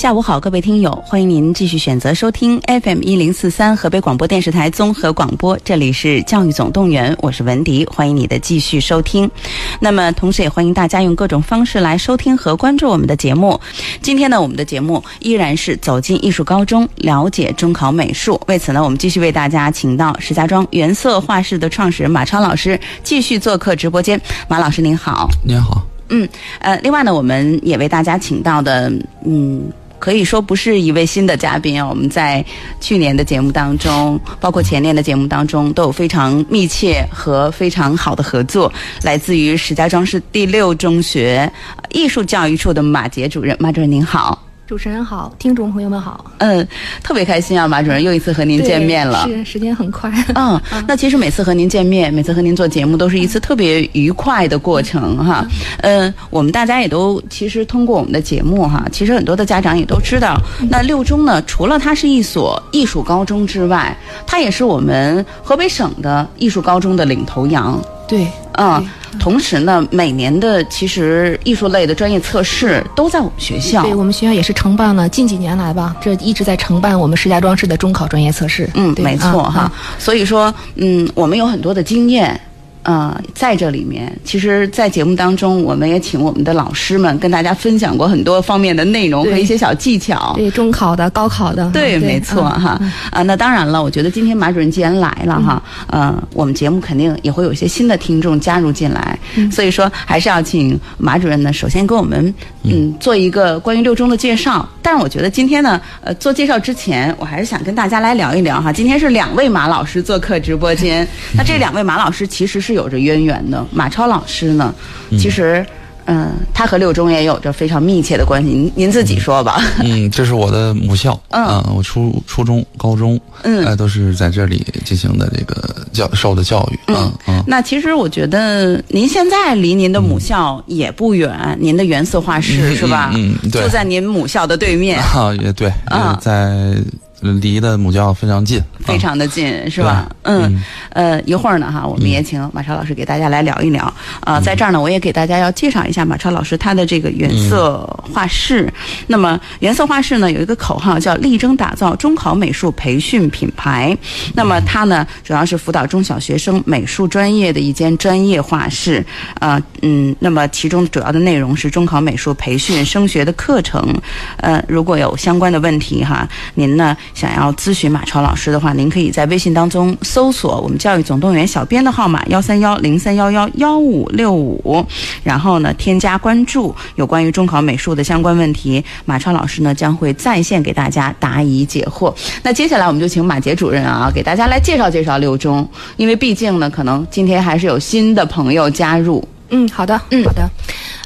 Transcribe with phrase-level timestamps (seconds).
[0.00, 9.30] 下午好，各位听友，欢迎您继续选择收听 FM 一零四三河北广播电视台综合广播，这里是教育总动员，我是文迪，欢迎你的继续收听。
[9.78, 13.60] 那么，同时也欢迎大家用各种方式来收听和关注我们的节目。
[14.00, 18.40] 今天呢，我们的节目依然是走进艺术高中，了解中考美术。
[18.46, 24.18] 为此呢，我们继续为大家请到石家庄原色画室的创始人马超老师继续做客直播间。
[24.48, 25.86] 马老师您好，您好。
[26.08, 26.26] 嗯，
[26.60, 28.90] 呃，另外呢，我们也为大家请到的，
[29.26, 29.70] 嗯。
[30.00, 31.86] 可以说不是一位新的嘉宾啊！
[31.86, 32.44] 我们在
[32.80, 38.72] 去年的节目当中，包括前年的节目当中，都有非常密切和非常好的合作。
[39.02, 41.48] 来自于石家庄市第六中学
[41.90, 44.49] 艺术教育处的马杰主任，马主任您好。
[44.70, 46.24] 主持人好，听众朋友们好。
[46.38, 46.64] 嗯，
[47.02, 49.26] 特别开心啊，马主任又一次和您见面了。
[49.26, 50.08] 是，时间很快。
[50.36, 55.44] 嗯，那其实每次和您见面，每次和您做节目，都是一次特别愉快的过程哈。
[55.78, 60.40] 嗯，我们大家也都其实通过我们的节目哈，其实很多的家长也都知道，
[60.70, 67.76] 那六中呢，除了它是一所艺术高中之外，它也是我们河北省的艺术高中的领头羊。
[68.10, 68.26] 对，
[68.58, 68.86] 嗯。
[69.18, 73.82] 同时呢，每年的其实艺术类的专业测试都在我们学校。
[73.82, 78.70] 对我们学校也是承办了近几年来吧，这一直在承办我们石家庄市的中考专业测试。
[78.74, 79.70] 嗯，没错哈。
[79.98, 82.40] 所以说，嗯，我们有很多的经验。
[82.82, 90.32] 呃，在这里面，其实，在节目当中，我们也请我们的老师们跟大家分享过很多方面的内容和一些小技巧。
[90.34, 91.70] 对中考的、高考的。
[91.72, 92.80] 对，没错哈。
[93.10, 99.18] 啊，那当然了，我觉得今天马主任既然来了哈，呃，我们节目肯定也会有一些新的听众加入进来，
[99.52, 104.66] 所以说还是要请马主任呢，首先给我们嗯做一个关于六中的介绍。
[104.80, 108.72] 但是我觉得今天呢，呃，做介绍之前，我还是想跟大家来聊一聊哈。
[108.72, 112.69] 今天是两位马老师做客直播间， 那这两位马老师其实是。
[112.70, 114.72] 是有着渊源的，马超老师呢，
[115.18, 115.66] 其实，
[116.04, 118.48] 嗯，他和六中也有着非常密切的关系。
[118.48, 119.60] 您您自己说吧。
[119.82, 121.20] 嗯，这是我的母校。
[121.30, 126.78] 嗯，我初初中、高中，嗯，哎，都是在这里进行的这个教受的教育。
[126.86, 127.42] 嗯嗯。
[127.44, 133.10] 那其实我觉得您现在离您的母校也不远，您的原色画室是吧？
[133.16, 135.00] 嗯，对，就在您母校的对面。
[135.00, 136.76] 啊，也对，嗯在。
[137.20, 140.08] 离的母校非常近，非常的近，是吧？
[140.22, 143.92] 嗯，呃，一会儿呢，哈，我们也请马超老师给大家来聊一聊。
[144.20, 148.72] 啊，在这儿呢，我也给大家要介绍一下马超老师他的这个原色画室。
[149.06, 153.96] 那么，原色画室呢有一个口号叫“力争打造中考美术培训品牌”。
[154.34, 159.04] 那么，它呢主要是辅导中小学生美术专业的一间专业画室。
[159.40, 163.94] 呃，嗯，那么其中主要的内容是中考美术培训升学的课程。
[164.38, 166.96] 呃，如果有相关的问题哈，您呢？
[167.14, 174.84] 想要咨询马超老师的话，您可以在微信当中搜索我们教育总动员小编的号码幺三幺零三幺幺幺五六五，
[175.22, 182.14] 然后呢添加关注，有关于中考美术的相关问题，马超老师呢将会在线给大家答疑解惑。
[182.42, 189.26] 那接下来我们就请马杰主任啊，给大家来介绍介绍六中，因为毕竟呢，可能今天还是有新的朋友加入。
[189.50, 190.48] 嗯，好的，嗯，好的。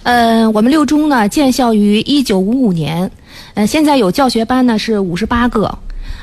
[0.03, 3.11] 呃，我们六中呢建校于一九五五年，
[3.55, 5.79] 嗯，现在有教学班呢是五十八个。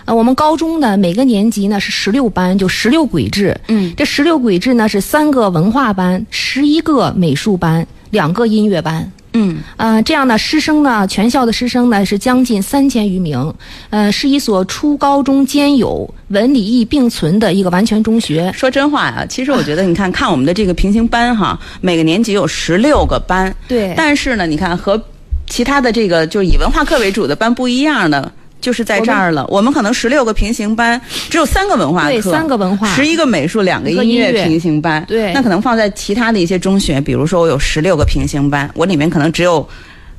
[0.06, 3.56] 呃，我们高中呢，每个年级呢是十六班，就十六轨制。
[3.68, 9.12] 嗯，这十六轨制呢是三个文化班，十一个美术班，两个音乐班。
[9.34, 13.54] 嗯，呃，这样呢，师生呢，全校的师生呢是将近三千余名。
[13.90, 18.52] 呃，是一所初高中兼有、文理艺并存的一个完全中学。
[18.54, 23.56] 说真话呀，其实我觉得，你看看我们的这个平行班哈，每个年级有十六个班。
[23.70, 23.94] 对。
[23.96, 25.02] 但是呢，你看和
[25.48, 28.30] 其他的这个就是以文化课为主的班不一样的。
[28.62, 29.46] 就是在这儿了。
[29.50, 35.04] 我们可能十六个平行班，只有三个文化课，对三个文化，十一个美术，两个音乐平行班。
[35.08, 39.68] 对，那可能放在其他的一些中学，比如说我有十六个平行班，我里面可能只有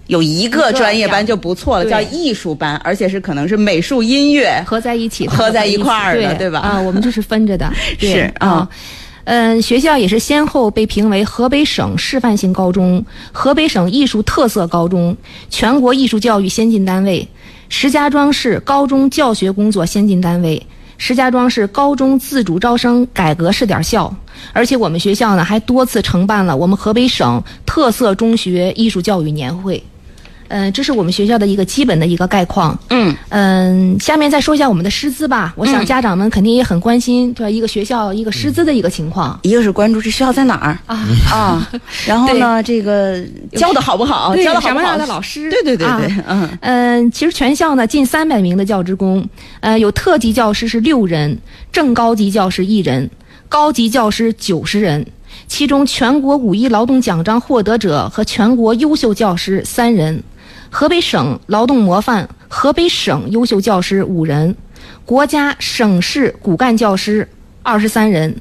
[0.08, 6.59] 有一个专业班就不错了，叫艺术班，而且是可能是美术、音乐合在一起，合在一块儿的，对吧？
[6.59, 7.72] 啊，我们就是分着的。
[7.98, 8.69] 是啊，
[9.24, 15.16] 嗯，学校也是先后被评为河北省示范性高中、河北省艺术特色高中、
[15.48, 17.27] 全国艺术教育先进单位。
[17.74, 20.63] 石家庄市高中教学工作先进单位，
[20.98, 24.15] 石家庄市高中自主招生改革试点校，
[24.53, 29.83] 而且我们学校呢还多次承办了我们河北省特色中学艺术教育年会。
[30.53, 32.78] 嗯，这是我们学校的一个基本的一个概况。
[32.91, 35.54] 嗯嗯，下面再说一下我们的师资吧。
[35.57, 37.51] 我想家长们肯定也很关心，对吧？
[37.51, 39.39] 一个学校一个师资的一个情况。
[39.45, 41.71] 一个是关注这学校在哪儿啊啊，
[42.07, 43.19] 然后呢，这个
[43.53, 44.37] 教的好不好？
[44.37, 44.99] 教的好不好？
[44.99, 45.51] 的老师。
[45.51, 49.27] 对对对对，嗯嗯，其实全校呢近三百名的教职工，
[49.60, 51.39] 呃，有特级教师是六人，
[51.72, 53.09] 正高级教师一人，
[53.48, 55.07] 高级教师九十人，
[55.48, 60.22] 其中全国五一劳动奖章获得者和全国优秀教师三人。
[60.74, 64.57] 河北省劳动模范、河北省优秀教师五人，
[65.04, 67.28] 国家、省市骨干教师
[67.63, 68.34] 二十三人，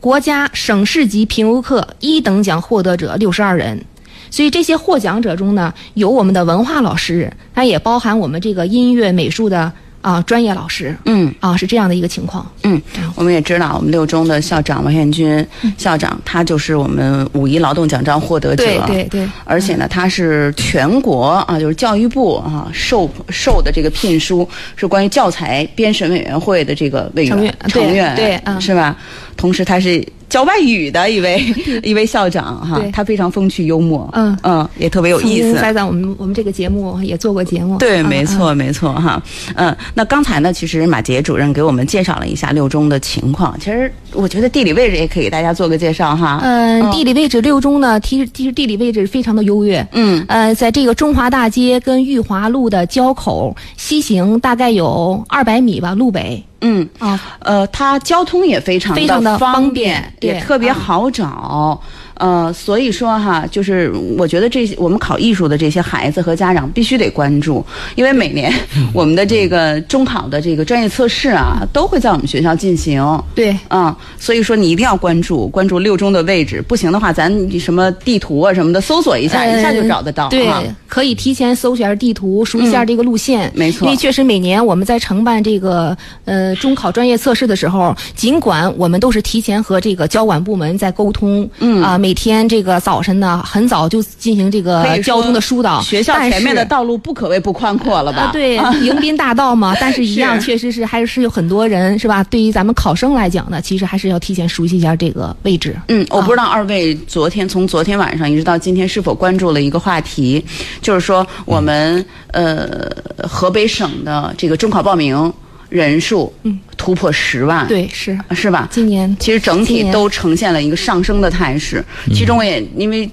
[0.00, 3.84] 国家、省市级评优课一等奖获得者六十二人。
[4.30, 9.72] 所以这些获奖者中呢，有我们的文化老师，它也包含我们这个音乐、美术的。
[10.02, 12.80] 啊，专业老师，嗯，啊，是这样的一个情况，嗯，
[13.14, 15.46] 我们也知道，我们六中的校长王彦军
[15.78, 24.46] 校长，他就是我们五一劳动奖章获得者，对对对，而且呢，他是全国啊，就是教育部啊授授的这个聘书，
[24.76, 28.96] 是关于教材编审委员会的这个委员成员，对，是吧？
[29.36, 30.04] 同时，他是。
[30.32, 31.44] 教外语的一位
[31.84, 35.52] 一位校长哈，他非常风趣幽默，嗯嗯，也特别有意思。
[35.52, 39.22] 在我们我们这个节目也做过节目，对，没错没错哈，
[39.56, 43.54] 嗯，那刚才呢，其实马杰主任给我们介绍了一下六中的情况。
[43.60, 46.40] 其实我觉得地理位置也可以给大家做个介绍哈。
[46.42, 49.86] 嗯，地理位置六中呢，其实其实地理位置非常的优越。
[49.92, 56.42] 嗯，呃，在这个中华大街跟裕华路的交口，西行大概有二百米吧，路北。
[56.62, 61.80] 嗯啊，呃，它交通也非常非常的方便，也特别好找。
[62.14, 67.64] 呃，所以说哈，就是我觉得这些我们考艺术的这些孩子和家长必须得关注，
[67.94, 68.52] 因为每年
[68.92, 73.02] 我们的这个中考的这个专业测试啊，都会在我们学校进行。
[73.34, 76.62] 对，嗯，所以说你一定要关注，关注六中的位置。
[76.62, 80.28] 不行的话，咱什么地图啊什么的搜索一下，一下就找得到。
[80.28, 80.48] 对，
[80.86, 83.50] 可以提前搜一下地图，熟悉一下这个路线。
[83.54, 92.12] 没错，因为确实每年我们在承办这个呃中考专业测试的时候，尽管我们都是提前和这个交管部门在沟通，嗯啊每。
[92.22, 95.80] 天这个早晨呢，很早就进行这个交通的疏导。
[95.80, 98.30] 学校前面的道路不可谓不宽阔了吧？
[98.32, 99.74] 对， 迎宾大道嘛。
[99.80, 102.22] 但是，一样确实是还是有很多人是吧？
[102.24, 105.74] 对于咱们考生来讲呢，其实还是要提前熟悉一下这个位置。
[105.88, 110.44] 嗯，我不知道二位昨天从昨天晚上一直到今天是否关注了一个话题，
[110.82, 112.88] 就是说我们呃
[113.26, 115.32] 河北省的这个中考报名。
[115.72, 118.68] 人数嗯突破十万，对是是吧？
[118.70, 121.82] 今年其实整体都呈现了一个上升的态势。
[122.12, 123.08] 其中我也因为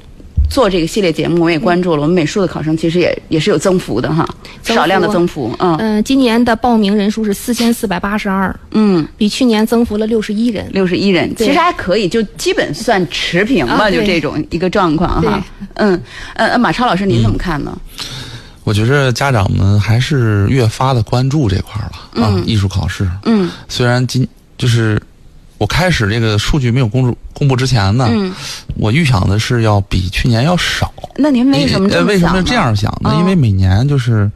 [0.50, 4.28] 做这个系列节目，我也关注了我们美术的考生，其实也也是有增幅的哈，
[4.64, 5.56] 少量的增幅。
[5.60, 15.42] 嗯嗯，今年的报名人数是四千四百八十二，嗯，比去年增幅了六十一人，六十一人，其实还可以，就基本算持平吧，就这种一个状况哈。
[15.76, 16.02] 嗯
[16.34, 17.78] 呃，马超老师您怎么看呢？
[18.70, 23.10] 我觉着家长们还是越发的关注这块了啊，艺术考试。
[23.26, 24.28] 嗯，虽然今
[24.60, 25.02] 就是
[25.58, 28.08] 我开始这个数据没有公布公布之前呢，
[28.76, 30.94] 我预想的是要比去年要少。
[31.16, 33.16] 那您为什么呃为什么这样想呢？
[33.18, 34.30] 因为每年就是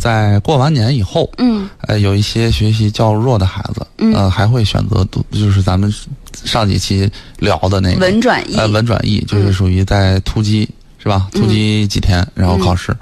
[0.00, 5.94] 在过完年以后，嗯，呃，有一些学习较弱的孩子，呃，还会选择读，就是咱们
[6.32, 10.68] 上几期聊的那个文转译，呃，文转译就是属于在突击
[10.98, 11.28] 是吧？
[11.30, 12.92] 突击几天然后考试。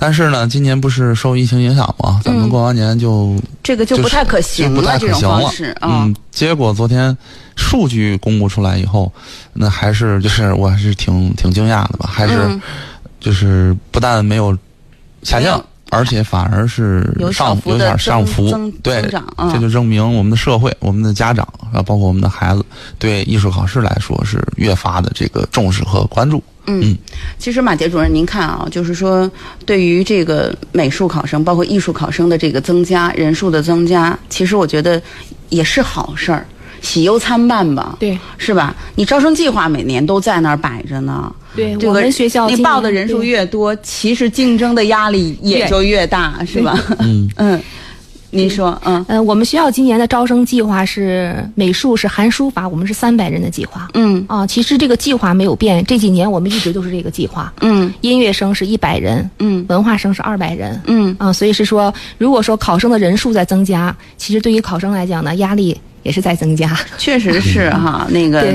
[0.00, 2.20] 但是呢，今年不是受疫情影响吗？
[2.24, 7.14] 咱们过完年就这个就不太可行了，这种方式嗯，结果昨天
[7.54, 9.12] 数据公布出来以后，
[9.52, 12.08] 那还是就是我还是挺挺惊讶的吧？
[12.10, 12.58] 还是
[13.20, 14.56] 就是不但没有
[15.22, 18.50] 下降，而且反而是上有点上浮，
[18.82, 19.02] 对，
[19.52, 22.64] 这就证明我们的社会、我们的家长啊，包括我们的孩子，
[22.98, 26.42] 对艺术考试来说是越发的这个重视和关注。
[26.66, 26.96] 嗯，
[27.38, 29.28] 其实马杰主任，您看啊，就是说，
[29.66, 35.02] 对于这个美术考生，包括艺术考生的这个增加人数的增加，其实我觉得
[35.48, 36.46] 也是好事儿，
[36.80, 38.74] 喜忧参半吧，对，是吧？
[38.94, 46.78] 你招生计划每年都在那儿摆着呢，对，我们学校你报的人数越多，其实竞争的压力也就越大，是吧？
[47.00, 47.30] 嗯。
[47.36, 47.60] 嗯。
[48.32, 49.04] 您说，嗯。
[49.08, 54.24] 嗯，我们学校今年的招生计划是美术是含书法，我们是三百人的计划，嗯。
[54.28, 61.12] 啊，其实这个计划没有变，这几年我们一直都是这个计划，嗯，音乐生是一百人，嗯，文化生是二百人，嗯。
[61.18, 68.54] 啊，所以是说，如果说考生的人数在增加，其实对于考生来讲呢，压力也是在增加，确实是哈，那个，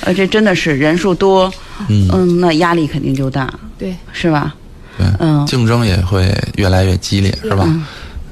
[0.00, 1.52] 呃，这真的是人数多，
[1.88, 4.54] 嗯，那压力肯定就大，对，是吧？
[4.98, 7.68] 对，嗯，竞争也会越来越激烈，是吧？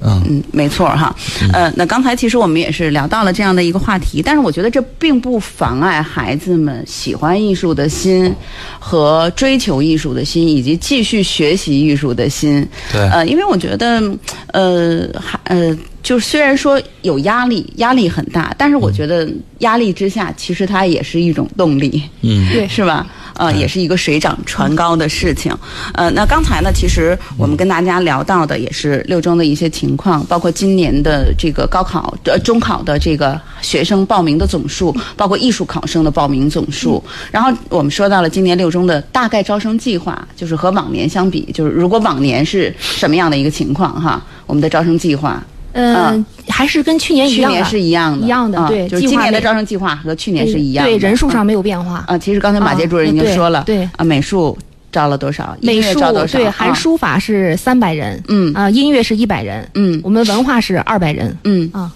[0.04, 1.14] 嗯没错哈，
[1.52, 8.34] 呃，那刚才其实我们也是聊到了这样的一个话题，但是我觉得这并不妨碍孩子们喜欢艺术的心
[8.78, 12.66] 和追求艺术的心，以及继续学习艺术的心。
[12.92, 14.02] 对，呃，因为我觉得，
[14.48, 19.28] 呃，还呃，就虽然说有压力，压力很大，但是我觉得
[19.58, 22.02] 压力之下，其实它也是一种动力。
[22.22, 23.06] 嗯，对，是吧？
[23.34, 25.54] 呃，也是一个水涨船高的事情。
[25.94, 37.02] 呃，那刚才呢，其实我们跟大家聊到的也是六中的一些情况，包括今年的这个高考、呃中考的这个学生报名的总数，包括艺术考生的报名总数。
[37.30, 45.42] 然后我们说到了今年六中的大概招生计划，就是和往年相比，就是如果往年是什么样的一个情况哈，我们的招生计划。
[45.72, 52.04] 嗯，还是跟去年一样的，去年是一样的，一样的，啊对，就是今年的招生计划和去年是一样的，对，人数上没有变化。
[52.06, 53.88] 啊，其实刚才马杰主任已经说了，对。
[53.96, 54.56] 啊，美术
[54.90, 55.56] 招了多少？
[55.62, 56.38] 美术招多少？
[56.38, 58.52] 对，含书法是三百人，嗯。
[58.54, 60.00] 啊，音乐是一百人，嗯。
[60.04, 61.70] 我们文化是二百人，嗯。
[61.72, 61.90] 啊，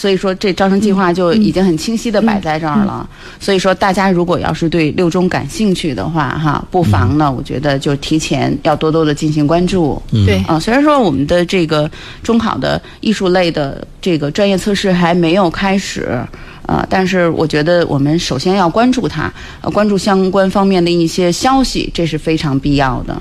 [0.00, 3.06] 所以说这招生计划就已经很清晰的摆在这儿了。
[3.38, 10.00] 所以说大家如果要是对六中感兴趣的话，哈，不妨呢，我觉得就提前要多多的进行关注。
[10.24, 11.90] 对，啊，虽然说我们的这个
[12.22, 16.18] 中考的艺术类的这个专业测试还没有开始，
[16.64, 19.30] 呃，但是我觉得我们首先要关注它，
[19.60, 23.14] 呃，关注相关方面的一些消息，这是非常必要的。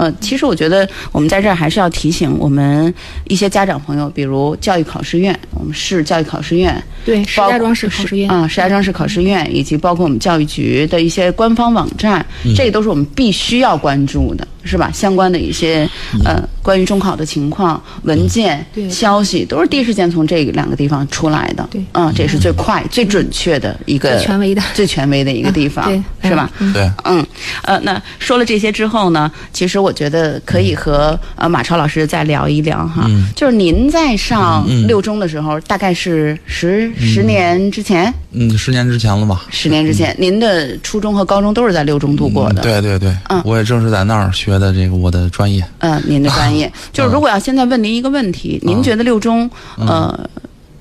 [0.00, 2.92] 呃，其实我觉得我们在这儿还是要提醒我们
[3.28, 12.24] 一些家长朋友，比如教育考试院，我们市教育考试院，对，石家庄市考试院啊，石家庄市考试院，以及包括我们教育局的一些官方网站，
[12.56, 14.90] 这都是我们必须要关注的，是吧？
[14.92, 15.88] 相关的一些
[16.24, 18.88] 呃关于中考的情况、文件、对。
[18.90, 21.66] 消息，都是第一时间从这两个地方出来的。
[21.70, 21.82] 对。
[21.92, 24.62] 嗯，这是最快、最准确的一个最权威的。
[24.74, 26.28] 最权威的一个地方，对。
[26.28, 26.50] 是吧？
[26.58, 26.72] 嗯。
[26.72, 27.26] 对，嗯，
[27.62, 33.28] 呃，那说了这些之后呢，其实我觉得可以和呃马超老师再聊一聊哈，嗯。
[33.34, 39.42] 就是您在上嗯六中的时候，大概是十十年之前，嗯，十年之前了吧？
[39.50, 43.42] 十年之前，您的初中和高中都是在六中度过的，嗯对对对，嗯。
[43.44, 45.64] 我也正是在那儿学的这个我的专业。
[45.78, 50.28] 嗯、您的专业， 就是如果要现在问您一个问题，您觉得六中呃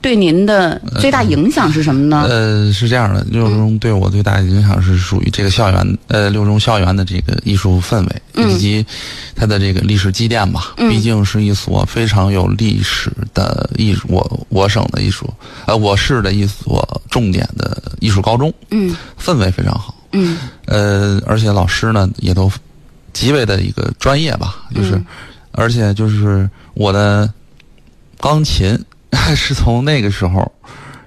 [0.01, 2.25] 对您的最大影响是什么呢？
[2.29, 8.85] 呃，是这样的，六中对我最大的影响是属于这个校园，呃，六中校园的这个艺术氛围，嗯以及
[9.35, 10.73] 它的这个历史积淀吧。
[10.77, 15.31] 嗯毕竟是一所非常有历史的艺术，我我省的艺术，
[15.65, 19.93] 呃，我市的一所重点的艺术高中，嗯氛围非常好。
[20.13, 22.51] 嗯呃，而且老师呢也都
[23.11, 25.05] 极为的一个专业吧，就是，嗯
[25.51, 27.31] 而且就是我的
[28.19, 28.77] 钢琴
[29.35, 30.51] 是从那个时候，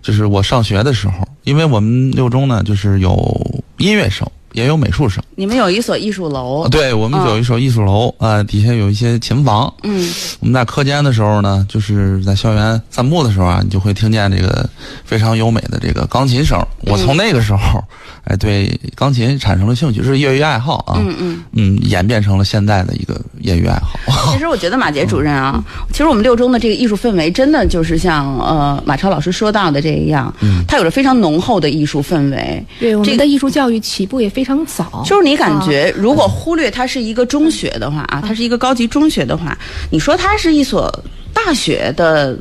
[0.00, 9.72] 就是我上学的时候，因为我们六中呢就是有音乐生，也有美术生，你们有一所艺术楼，对我们有一所艺术楼啊、呃底下有一些琴房。
[9.82, 14.68] 嗯我们在课间的时候呢，就是在校园散步的时候啊，你就会听见这个
[15.04, 16.58] 非常优美的这个钢琴声。
[16.82, 17.82] 我从那个时候，
[18.24, 20.98] 哎，对钢琴产生了兴趣，是业余爱好啊。
[20.98, 21.42] 嗯嗯。
[21.52, 24.32] 嗯，演变成了现在的一个 业余爱好。
[24.32, 32.64] 其实我觉得马杰主任啊，其实我们六中的这个艺术氛围真的就是像呃马超老师说到的这样，嗯它有着非常浓厚的艺术氛围。
[32.80, 35.62] 对，我这们的艺术教育起步也非常早，就是你感啊。
[35.64, 39.56] 觉，如果忽略它是一个中学的话啊，它是一个高级中学的话，
[39.90, 40.90] 你说它是一所
[41.32, 42.38] 大学的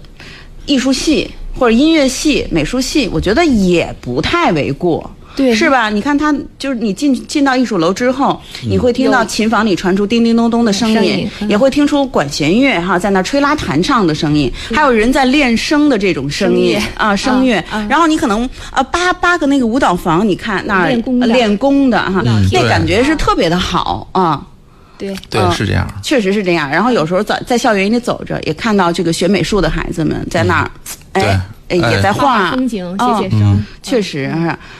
[0.65, 5.09] 艺术系或者音乐系、美术系，我觉得也不太为过。
[5.35, 5.55] 对。
[5.55, 5.89] 是吧？
[5.89, 17.63] 你看他，就是你进进到艺术楼之后，你会听到琴房里传出叮叮咚咚的声音也会听出管弦乐哈在那吹拉弹唱的声音，还有人在练声的这种声音啊，声乐。
[17.89, 21.27] 然后你可能啊八八个那个舞蹈房，你看那练功的。
[21.27, 22.21] 练功的哈，
[22.51, 24.45] 那感觉是特别的好啊。
[24.97, 25.15] 对。
[25.29, 25.51] 对，嗯。
[25.51, 25.87] 是这样。
[26.03, 26.69] 确实是这样。
[26.69, 34.25] 然后有时候在在校园里走着，也看到这个学美术的孩子们在那儿，哎，哎哎也在画风景、哦写写生，确实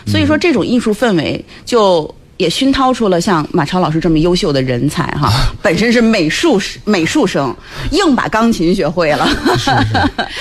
[0.06, 0.12] 是。
[0.12, 2.14] 所以说，这种艺术氛围就。
[2.38, 7.56] 也熏陶出了像马超老师这么优秀的人才哈，本身是美术美术生，
[7.92, 9.28] 硬把钢琴学会了。
[9.60, 9.94] 是是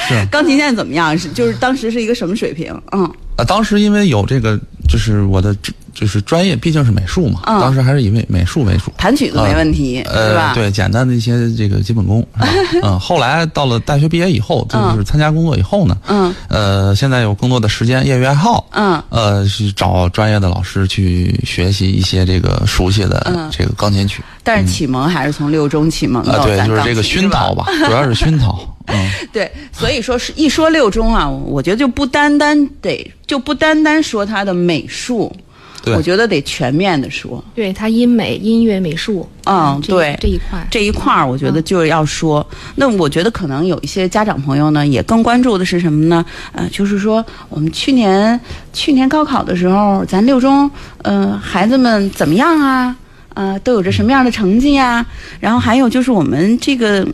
[0.08, 0.26] 是。
[0.32, 1.12] 钢琴现在怎么样？
[1.18, 2.74] 是就是当时是一个什么水平？
[2.92, 3.04] 嗯
[3.36, 5.54] 啊，当时因为有这个，就是我的
[5.94, 7.60] 就是专业毕竟是美术嘛，嗯。
[7.60, 8.92] 当时还是以美美术为主。
[8.96, 10.54] 弹曲子没问题，是呃，吧？
[10.54, 12.26] 对，简单的一些这个基本功，
[12.82, 16.34] 嗯，后来到了大学毕业以后，就是参加工作以后呢，嗯。
[16.48, 19.02] 呃，现在有更多的时间，业余爱好，嗯。
[19.10, 23.48] 呃，去找专业的老师去学习一些这个熟悉的嗯。
[23.50, 27.50] 这个钢琴曲，但是启蒙还是从六中启蒙啊，对，就是这个熏陶。
[27.54, 35.40] 吧，主要是熏陶， 嗯，对，所以说是一说六中啊，我觉得就不单单得就不单单说它的美术，对
[35.86, 37.42] 我觉得得全面的说。
[37.54, 42.46] 对他音美、音乐、美术，嗯对这一块，这一块儿，我觉得就是要说。
[42.76, 46.24] 那我觉得可能有一些家长朋友呢，也更关注的是什么呢？
[46.52, 48.38] 呃，就是说我们去年
[48.72, 50.70] 去年高考的时候，咱六中
[51.02, 52.96] 呃孩子们怎么样啊？
[53.32, 55.06] 呃，都有着什么样的成绩呀？
[55.38, 57.06] 然后还有就是我们这个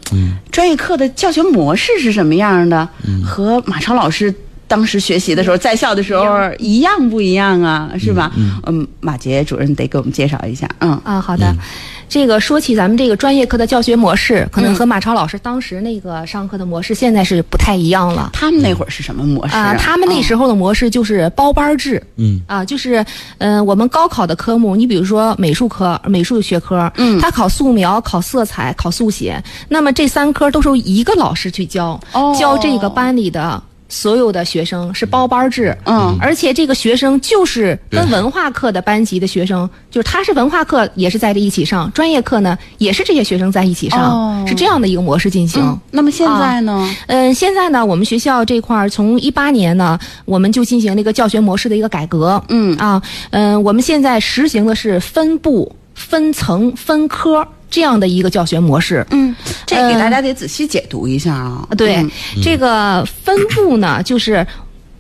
[0.51, 2.89] 专业课的教学模式是什么样的？
[3.25, 4.35] 和马超老师
[4.69, 6.25] 当时学习的时候，在校的时候
[6.59, 7.91] 一样不一样啊？
[7.99, 8.33] 是吧？
[8.67, 10.69] 嗯，马杰主任得给我们介绍一下。
[10.81, 11.55] 嗯啊，好的。
[12.09, 18.31] 这个说起咱们这个专业课的教学模式，可能和马超老师当时那个上课的模式现在是不太一样了。
[18.33, 19.75] 他们那会儿是什么模式啊？
[19.77, 22.01] 他们那时候的模式就是包班制。
[22.15, 23.05] 嗯啊，就是
[23.39, 32.01] 嗯，我们高考的科目，你比如说美术科、美术学科，嗯，他考素描、考色彩、考速写，那么这三科都是由一个老师去教，
[32.39, 33.61] 教这个班里的。
[33.89, 45.79] 所有的学生是包班制，嗯，而且这个学生就是跟文化课的班级的学生，就是他是文化课也是在这一起上，专业课呢也是这些学生在一起上，是这样的一个模式进行。
[45.91, 46.95] 那么现在呢？
[47.07, 52.43] 嗯，现在呢，我们学校这块儿从一八年呢，我们就进行了一个教学模式的一个改革。
[52.49, 53.01] 嗯啊，
[53.31, 57.47] 嗯，我们现在实行的是分部、分层、分科。
[57.71, 59.35] 这样的一个教学模式，嗯，
[59.67, 61.67] 这给大家得仔细解读一下啊。
[61.77, 62.05] 对，
[62.43, 64.47] 这个分部呢，就是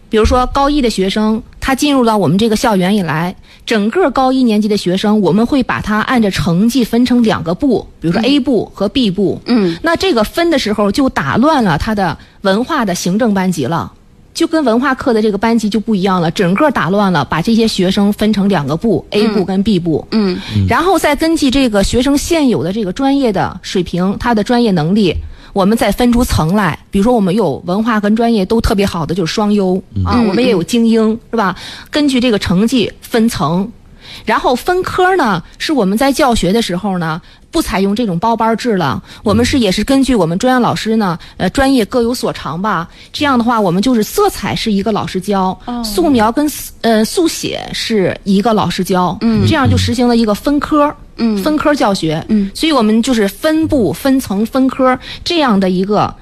[0.09, 9.41] 比如说高一的学生，他进入到我们这个校园以来，整个高一年级的学生，我们会把他按照成绩分成两个部，比如说 A 部和 B 部。
[9.47, 13.93] 嗯，那这个分的时候就打乱了他的文化的行政班级了。
[14.37, 20.07] 就跟文化课的这个班级就不一样了，整个打乱了，把这些学生分成两个部，A 部跟 B 部。
[20.11, 20.39] 嗯，
[20.69, 25.17] 然后再根据这个学生现有的这个专业的水平，他的专业能力，
[25.55, 26.79] 我们再分出层来。
[26.91, 31.57] 比如说，我们有文化跟专业都特别好的，就是双优啊，我们也有精英，是吧？
[31.91, 33.73] 根据这个成绩分层。
[34.25, 37.21] 然后分科呢，是我们在教学的时候呢，
[37.57, 39.03] 不采用这种包班制了。
[39.23, 42.87] 我们是也是根据我们专业老师呢，呃，专业各有所长吧。
[43.15, 46.47] 这样的话，我们就是色彩是一个老师教，素描跟
[46.83, 49.17] 呃速写是一个老师教。
[49.23, 52.23] 嗯，这样就实行了一个分科，嗯，分科教学。
[52.29, 56.15] 嗯，所以我们就是分部、分层、分科这样的一个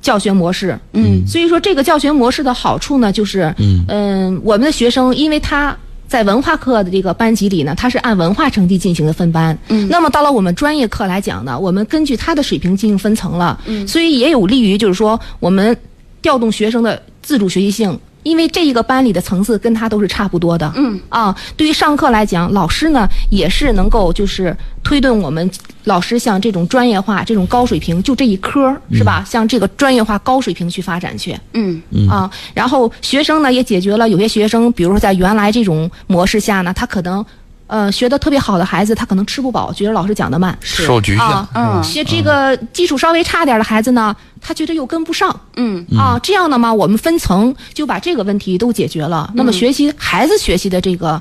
[0.00, 0.78] 教学模式。
[0.94, 3.54] 嗯，所以说这个教学模式的好处呢，就是
[3.88, 5.76] 嗯，我们的学生因为他。
[6.08, 9.56] 在文化课的这个班级里呢，他是按文化成绩进行的分班。
[9.68, 13.60] 嗯，那么到了我们专业课来讲呢，我们根据他的水平进行分层了。
[13.66, 15.76] 嗯，所以也有利于就是说我们
[16.22, 17.96] 调动学生的自主学习性。
[18.22, 21.00] 因为这一个班里的层次跟他都是差不多的，嗯。
[21.08, 25.50] 啊，对于上课来讲，老师呢也是能够就是推动我们
[25.84, 29.24] 老师像这种专业化、这种高水平，就这一科是吧？
[29.26, 31.80] 向这个专业化、高水平去发展去，嗯。
[32.08, 37.24] 啊，然后学生呢也解决了有些学生，比如说在原来这种模式下呢，他可能。
[37.68, 41.26] 呃，学的特别好的孩子，他可能吃不饱，觉得老师讲的慢，受局限。
[41.54, 45.38] 嗯，学这个基础稍微差点的孩子呢，他觉得又跟不上。
[45.56, 49.30] 嗯啊，这样的嘛，我们分层就把这个问题都解决了。
[49.34, 51.20] 那么学习孩子学习的这个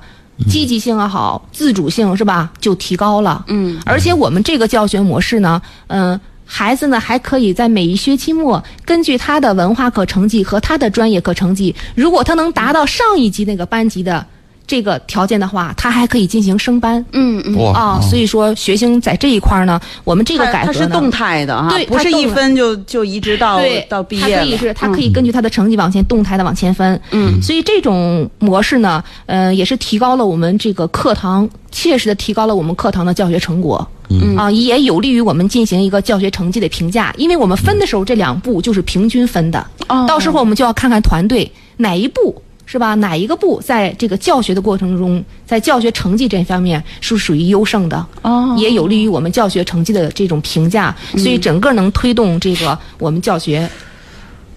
[0.50, 3.44] 积极性也好，自主性是吧，就提高了。
[3.50, 14.26] 嗯，而且我们这个教学模式呢，嗯，孩子呢还可以在每一学期末，根据他的文化课成绩和他的专业课成绩，如果他能达到上一级那个班级的。
[14.68, 17.04] 这个条件的话，他还可以进行升班。
[17.14, 27.00] 嗯嗯啊，所以说学生在这一块呢，我们这个改革它是动态的哈，对，不是一分就就一直到到毕业它可以是，它可以根据他的成绩往前动态的往前分。
[27.12, 33.88] 嗯，所以这种模式呢，呃，也是提高了我们这个课堂，切实的提高了我们课堂的教学成果。
[34.10, 39.66] 嗯啊，也有利于我们进行一个教学成绩的评价，因为我们分的时候这两步就是平均分的。
[39.88, 42.42] 哦，到时候我们就要看看团队哪一步。
[42.70, 42.94] 是吧？
[42.96, 48.06] 哪一个部在这个教学的过程中，在教学成绩这方面是属于优胜的？
[48.24, 53.68] 哦，也有利于我们教学成绩的这种评价，所以整个能推动这个我们教学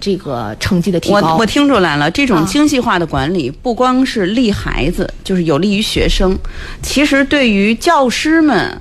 [0.01, 1.35] 这个成绩的提高。
[1.35, 6.37] 我我听出来了，这种精细化的管理不光是利孩子，就是有利于学生，
[6.83, 8.77] 其实对于教师们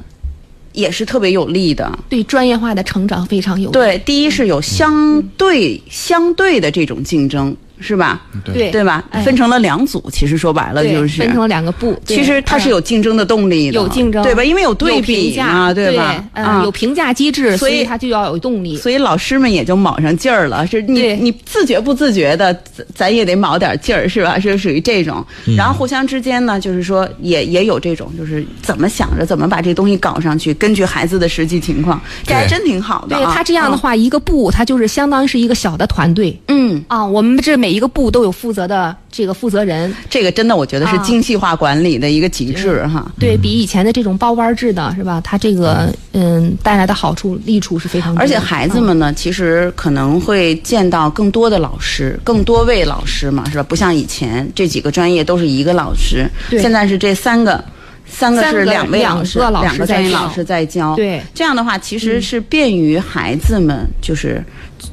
[0.73, 1.87] 也是特别有利的。
[2.09, 3.73] 对专业化的成长非常有利。
[3.73, 7.55] 对，第一是有相对相对的这种竞争。
[7.79, 8.21] 是吧？
[8.43, 9.03] 对对吧？
[9.23, 11.99] 分成了两组，其实说白了就是分成了两个部。
[12.05, 14.43] 其实它是有竞争的动力的，有竞争，对吧？
[14.43, 16.23] 因为有对比嘛，对吧？
[16.33, 18.77] 嗯，有评价机制，所以它就要有动力。
[18.77, 22.57] 所以老师们也就卯上劲儿了，是你你自觉不自觉的，
[22.93, 24.39] 咱也得卯点劲儿，是吧？
[24.39, 25.25] 是属于这种。
[25.57, 33.15] 然后互相之间呢，就是说也也有这种，就是怎么想着怎么把这东西搞上去，根据孩子的实际情况，这还真挺好的。
[33.15, 36.37] 对他这样的话，一个部它就是相当于是一个小的团队。
[36.47, 43.11] 嗯啊，我们这每一个部都有负责的这个负责人，这个真的我觉得是精细化管理的一个极致哈。
[43.19, 45.21] 对比以前的这种包班制的是吧？
[45.23, 48.17] 它这个嗯带来的好处利处是非常。
[48.17, 53.63] 而且孩子们呢，其实可能会见到更多的老师，更多位老师嘛，是吧？
[53.63, 57.63] 不像以前这几个专业都是一个老师，现在是这三个。
[58.09, 60.95] 三个是两位老师，两个老师在教。
[60.95, 64.43] 对，这样的话其实是便于孩子们，就是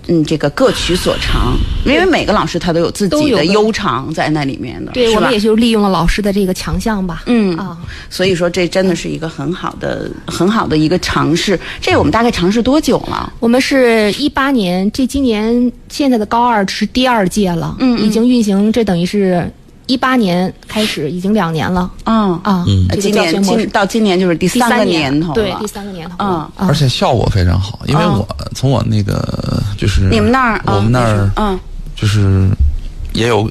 [0.07, 4.92] 嗯，这个各取所长，因为每个老师他都有自己的优长在那里面的。
[4.92, 7.22] 对，我们也就利用了老师的这个强项吧。
[7.26, 7.76] 嗯啊，
[8.11, 11.59] 所以说这真的是一个很好的、很好的一个尝试。
[11.81, 13.33] 这我们大概尝试多久了？
[13.40, 19.50] 我们是一八年，这今年现在的高二是第二届了，嗯，已经运行，这等于是。
[19.87, 21.90] 一八年开始，已经两年了。
[22.05, 22.64] 嗯啊，
[23.01, 25.35] 今年今到今年就是第三个年头了。
[25.35, 26.16] 对，第三个年头。
[26.18, 31.59] 嗯，而且效果非常好，因为我从我那个就是你们那儿，我们那儿，嗯，
[31.94, 32.49] 就是
[33.12, 33.49] 也有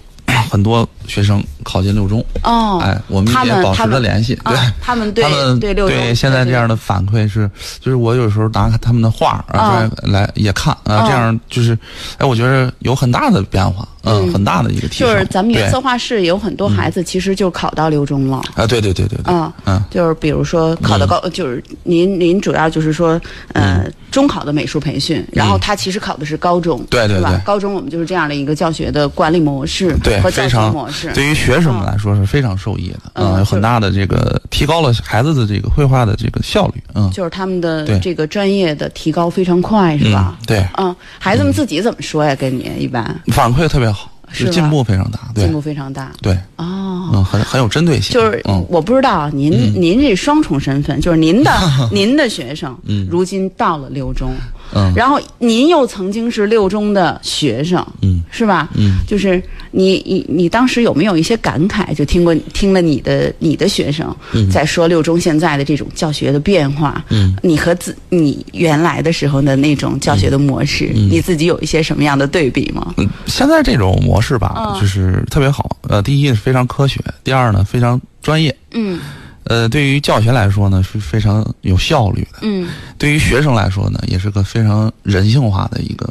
[0.50, 2.24] 很多学生考进六中。
[2.44, 4.36] 哦，哎，我们也保持着联系。
[4.46, 11.78] 对，他们对他们对六中对现在这样的反馈是，就是我有时候拿他们的画啊来也看啊，这样就是，
[12.18, 13.88] 哎，我觉得有很大的变化。
[14.08, 15.08] 嗯，很大的一个提升。
[15.08, 18.40] 就是咱们原策划室有很多孩子，其实就考到六中了。
[18.54, 19.18] 啊，对对对对。
[19.24, 23.20] 啊，嗯，就是比如说考的高，就是您您主要就是说，
[23.54, 27.36] 呃，中考的美术培训，然后他其实考的是高中，对对对。
[27.44, 40.38] 高中我们就是这样的一个教学的管理模式和教学模式，对于学生们来说是非常受益的，嗯，有很大的这个提高了孩子的这个绘画的这个效率，嗯，就是他们的这个专业的提高非常快，是吧？
[40.48, 42.36] 对，嗯，孩子们自己怎么说呀？
[42.36, 44.12] 跟你一般反馈特别好。
[44.32, 46.12] 是进步非常大，进步非常大。
[46.20, 48.12] 对，哦，嗯，很很有针对性。
[48.12, 51.52] 就是我不知道您您这双重身份，就是您的
[51.94, 52.76] 您的学生，
[53.10, 54.34] 如今到了六中，
[54.74, 58.68] 嗯，然后您又曾经是六中的学生，嗯，是吧？
[58.74, 59.42] 嗯，就是
[59.76, 61.94] 你你你当时有没有一些感慨？
[61.94, 64.16] 就听过听了你的你的学生
[64.50, 72.94] 在说六中现在的这种教学的变化，嗯，你和自你原来的时候的那种教学的模式，你自己有一些什么样的对比吗？
[72.98, 75.78] 嗯，现在这种模式吧，就是特别好。
[75.90, 78.56] 呃，第一是非常科学，第二呢非常专业。
[78.72, 79.00] 嗯。
[79.44, 82.40] 呃，对于教学来说呢是非常有效率的。
[82.42, 82.68] 嗯。
[82.98, 86.10] 对于学生来说呢，也是个非常人性化的一个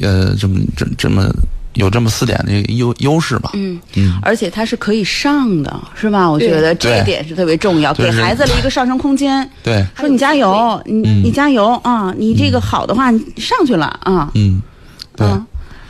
[0.00, 1.30] 呃这么这这么
[1.74, 3.50] 有这么四点的优优势吧。
[3.54, 4.18] 嗯嗯。
[4.22, 6.30] 而且它是可以上的，是吧？
[6.30, 9.48] 我觉得这一点是特别重要，给孩子了一个上升空间。
[9.62, 9.84] 对。
[9.96, 12.14] 说你加油，你你加油啊！
[12.16, 14.30] 你这个好的话，你上去了啊。
[14.34, 14.62] 嗯。
[15.16, 15.26] 对。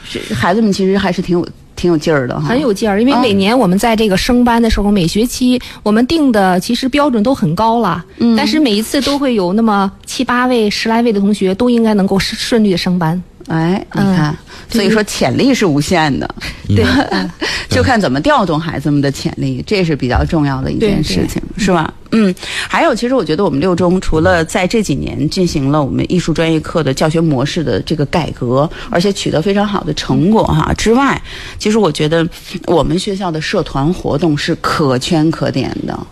[0.06, 1.48] 是孩子们其实还是挺有。
[1.76, 3.02] 挺有劲儿的，很有劲儿。
[3.02, 13.20] 因为每年我们在这个升班的时候，每学期我们定的其实标准都很高了，嗯，但是每一次都会有那么七八位、十来位的同学都应该能够顺利的升班。
[13.48, 14.34] 哎，你看，
[14.70, 16.34] 所以说潜力是无限的，
[16.68, 16.84] 对，
[17.68, 21.92] 就看怎么调动孩子们的潜力，这是比较重要的一件事情，是吧？
[22.12, 22.34] 嗯，
[22.68, 31.20] 还有，其实我觉得我们六中除了在这几年进行了我们艺术专业课的教学模式的这个改革，而且取得非常好的成果哈之外，
[31.58, 32.26] 其实我觉得
[32.66, 36.06] 我们学校的社团活动是可圈可点的。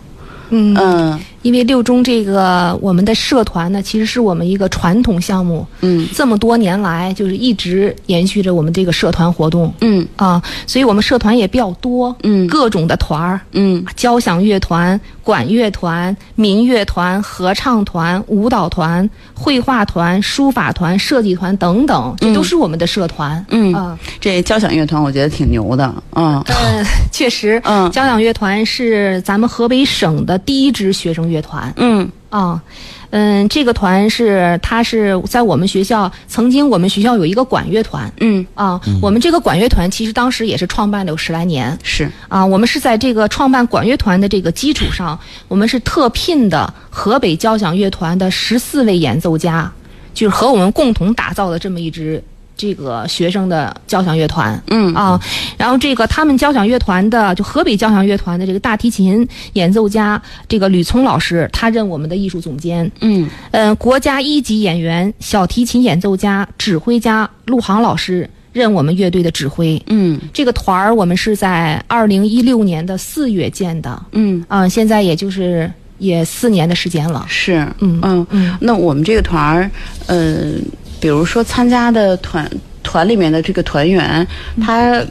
[0.49, 0.75] 嗯。
[0.77, 5.65] 嗯，因为六中这个我们的社团呢，其实是我们一个传统项目。
[5.81, 9.71] 嗯，这么多年来就是一直延续着我们这个社团活动。
[9.81, 12.15] 嗯啊，所以我们社团也比较多。
[12.23, 13.39] 嗯，各种的团儿。
[13.51, 23.45] 嗯，交响乐团、管乐团、民乐团、合唱团、舞蹈团、绘画团、书法团、设计团等等，这都是我们的社团。
[23.49, 25.93] 嗯啊，这交响乐团我觉得挺牛的。
[26.15, 27.61] 嗯， 呃，确实。
[27.65, 30.37] 嗯，交响乐团是咱们河北省的。
[30.39, 32.09] 第一支学生乐团，嗯。
[32.29, 32.59] 啊，
[33.11, 38.43] 嗯，这个团是他是在我们学校曾经我们学校有一个管乐团，嗯。
[38.55, 42.09] 啊，我们这个管乐团其实当时也是创办了有十来年，是。
[42.27, 49.71] 啊，我们是在这个创办管乐团的这个基础上，我们是特聘的河北交响乐团的十四位演奏家，
[50.15, 52.23] 就是和我们共同打造的这么一支。
[52.55, 54.93] 这个学生的交响乐团，嗯。
[54.93, 55.19] 啊，
[55.57, 63.27] 然后这个他们交响乐团的，就河北交响乐团的这个大提琴演奏家，这个吕聪老师，他任我们的艺术总监，嗯。
[63.51, 74.45] 嗯，国家一级演员、小提琴演奏家、指挥家陆航老师任我们乐队的指挥，嗯，这个团儿我们是在二零一六年的四月建的，嗯。
[74.47, 77.99] 啊，现在也就是也四年的时间了，是，嗯。
[78.03, 78.27] 嗯。
[78.29, 79.71] 嗯，那我们这个团儿，
[80.05, 80.53] 呃。
[81.03, 82.49] 比如说参加的团
[82.81, 84.25] 团里面的这个团员，
[84.61, 85.03] 他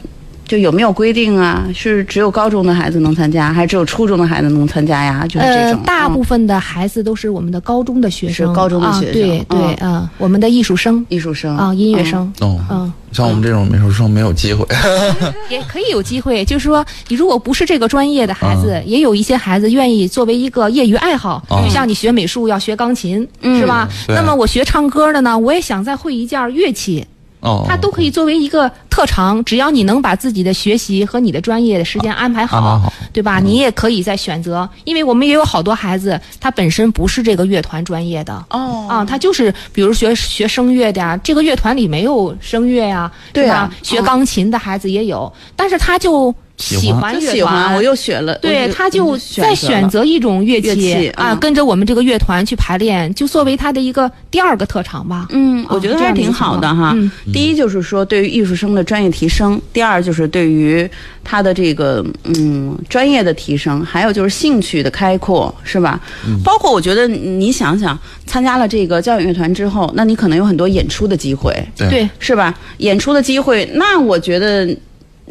[0.43, 1.69] 就有没有规定啊？
[1.71, 5.23] 是只有高中的孩子能参加，还是只有初中的孩子能参加呀？
[5.27, 5.79] 就是这种。
[5.79, 11.55] 呃，大部分的孩子都是我们的高中的学生，是高中的学生，对对啊，我们的艺术生，艺术生。
[11.55, 14.65] 啊，音乐生，哦，嗯，像我们这种美术生没有机会，
[15.49, 16.43] 也可以有机会。
[16.43, 23.87] 就是说，你如果不是这个专业的孩子，也有一些孩子愿意作为一个业余爱好，就像你学美术要学钢琴，是吧？
[24.07, 27.05] 那么我学唱歌的呢，我也想再会一件乐器。
[27.43, 33.39] 哦，它都可以作为一个特长，只要你能把自己的学习和你的专业的时间安排好，对吧？
[33.39, 38.33] 你也可以再选择，因为我们也有好多孩子，他本身不是这个乐团专业的。
[38.49, 43.69] 哦啊，他就是比如学学声乐的呀，这个乐团里没有声乐呀，对吧？
[43.83, 55.27] 学钢琴的孩子也有，但是他就喜喜欢就喜欢，团，我又选了，对，他就再选择一种乐器乐器啊，嗯跟着我们这个乐团去排练，就作为他的一个第二个特长吧。
[55.31, 56.93] 嗯，我觉得还是挺好的哈。
[56.95, 60.87] 嗯第一就是说对于艺术生的专业提升，第二就是对于
[61.23, 65.99] 他的这个嗯专业的提升，还有就是兴趣的开阔，是吧？
[66.43, 72.53] 包括我觉得你想想，参加了这个交响乐团之后，那你可能有很多演出的机会，对对，是吧？
[72.77, 74.67] 演出的机会，那我觉得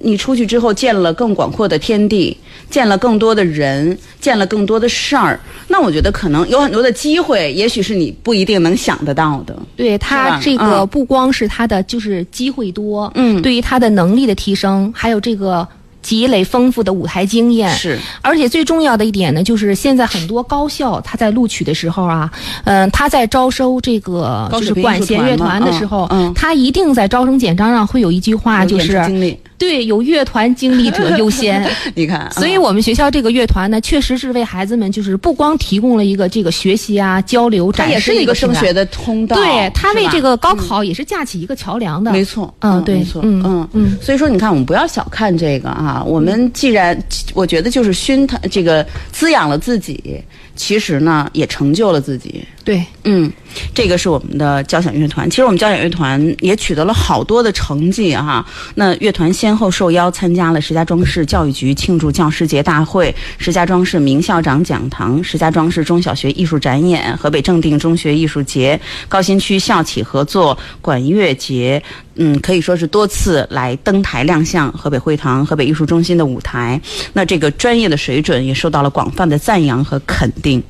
[0.02, 2.36] 你出去之后见了更广阔的天地，
[2.68, 5.38] 见了更多的人，见了更多的事儿，
[5.68, 9.56] 那我觉得可能有很多的机会，也许是你不一定能想得到的。
[9.76, 10.86] 对他这个嗯。
[10.88, 13.40] 不光是他的就是机会多，嗯。
[13.40, 15.66] 对于他的能力的提升，还有这个
[16.02, 22.28] 积累丰富的舞台经验，是，而且最重要的一点呢，就是现在很多高校他在录取的时候啊，
[22.64, 26.34] 嗯、他在招收这个就是管弦乐团的时候，嗯嗯。
[26.34, 31.64] 他一定在招生简章上会有一句话，就是经历，对有乐团经历者优先。
[31.94, 42.11] 你看，所以，嗯我们学校这个乐团呢，确实是为孩子们，就是不光提供了一个这个学习啊、交流、它展示是一个升学的通道，对他为这个高考也是架起一个桥梁的。
[42.11, 46.03] 没错，嗯对没错，嗯嗯嗯所以说，你看，我们不要小看这个啊。
[46.05, 47.01] 我们既然，
[47.35, 50.20] 我觉得就是熏陶这个滋养了自己，
[50.54, 52.44] 其实呢，也成就了自己。
[52.64, 53.32] 对，嗯，
[53.74, 55.28] 这个是我们的交响乐团。
[55.28, 71.82] 其实我们交响乐团也取得了好多的成绩哈、那乐团先后受邀参加了石家庄市教育局庆祝教师节大会、石家庄市名校长讲堂、石家庄市中小学艺术展演、河北正定中学艺术节、高新区校企合作管乐节。
[72.16, 76.81] 嗯，可以说是多次来登台亮相河北会堂、河北艺术中心的舞台。
[77.12, 80.62] 那这个专业的水准也受到了广泛的赞扬和肯定。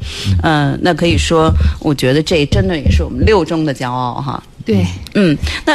[0.42, 4.42] 呃，那可以说，我觉得这真的也是我们六中的骄傲哈。
[4.64, 5.74] 对，嗯，那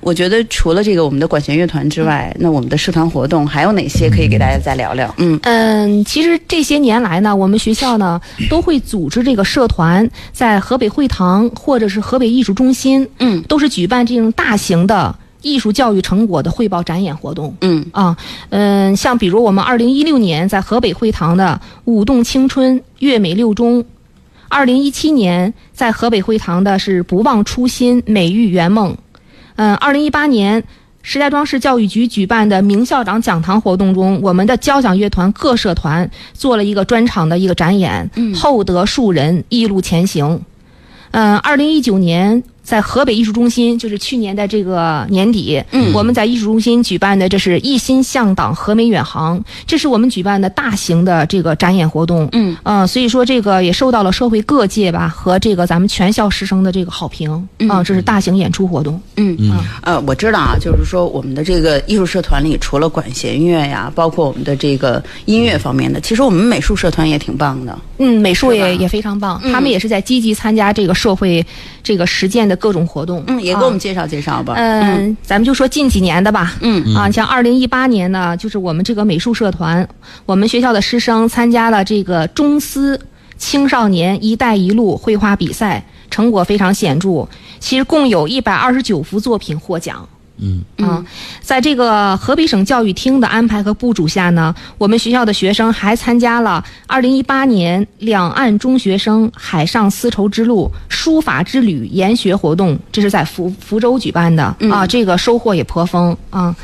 [0.00, 5.12] 我觉得除了这个我们的管弦乐团之外，那我们的社团活动还有哪些可以给大家再聊聊？
[5.18, 14.99] 嗯嗯，其实这些年来呢，我们学校呢都会组织这个社团在河北会堂或者是河北艺术中心，嗯都是举办这种大型的
[15.42, 17.54] 艺术教育成果的汇报展演活动。
[17.60, 18.16] 嗯啊，
[18.50, 23.84] 嗯，像比如我们二零一六年在河北会堂的“舞动青春，乐美六中”，
[24.48, 28.96] 二零一七年在河北会堂的是“不忘初心，美育圆梦”，
[29.56, 30.64] 嗯，二零一八年。
[31.02, 40.38] 石家庄市教育局举办的名校长讲堂活动中，我们的交响乐团各社团做了一个专场的一个展演，厚德树人，一路前行。
[41.12, 45.92] 嗯，二零一九年在河北艺术中心，就是去年的这个年底，嗯。
[45.92, 52.28] 我们在艺术中心举办的这是一心向党，和美远航，这是我们举办的大型的这个展演活动。
[52.30, 52.56] 嗯。
[52.62, 57.28] 呃，所以说这个也受到了社会各界吧和这个咱们全校师生的这个好评。
[57.32, 59.02] 啊、嗯这是大型演出活动。
[59.16, 59.36] 嗯。
[59.40, 59.58] 嗯。
[59.82, 67.76] 呃，我知道啊，就是说我们的这个艺术社团里，除了管弦乐呀，包括我们的这个音乐方面的，其实我们美术社团也挺棒的。
[67.98, 69.52] 嗯，美术也也非常棒，嗯。
[69.52, 71.44] 他们也是在积极参加这个社会
[71.82, 73.24] 这个实践的各种活动。
[73.26, 74.54] 嗯，也给啊我们介绍介绍吧。
[74.56, 76.54] 嗯，咱们就说近几年的吧。
[76.60, 79.88] 嗯啊，像二零一八年呢，就是我们这个美术社团，
[80.26, 83.00] 我们学校的师生参加了这个中斯
[83.38, 87.26] 青少年“一带一路”绘画比赛，成果非常显著。
[87.58, 90.06] 其实共有一百二十九幅作品获奖。
[90.40, 90.64] 嗯。
[90.86, 91.04] 啊，
[91.40, 104.44] 在这个河北省教育厅的安排和部署下呢，我们学校的学生还参加了2018年两岸中学生海上丝绸之路书法之旅研学活动，这是在福福州举办的。
[104.70, 106.54] 啊，这个收获也颇丰啊。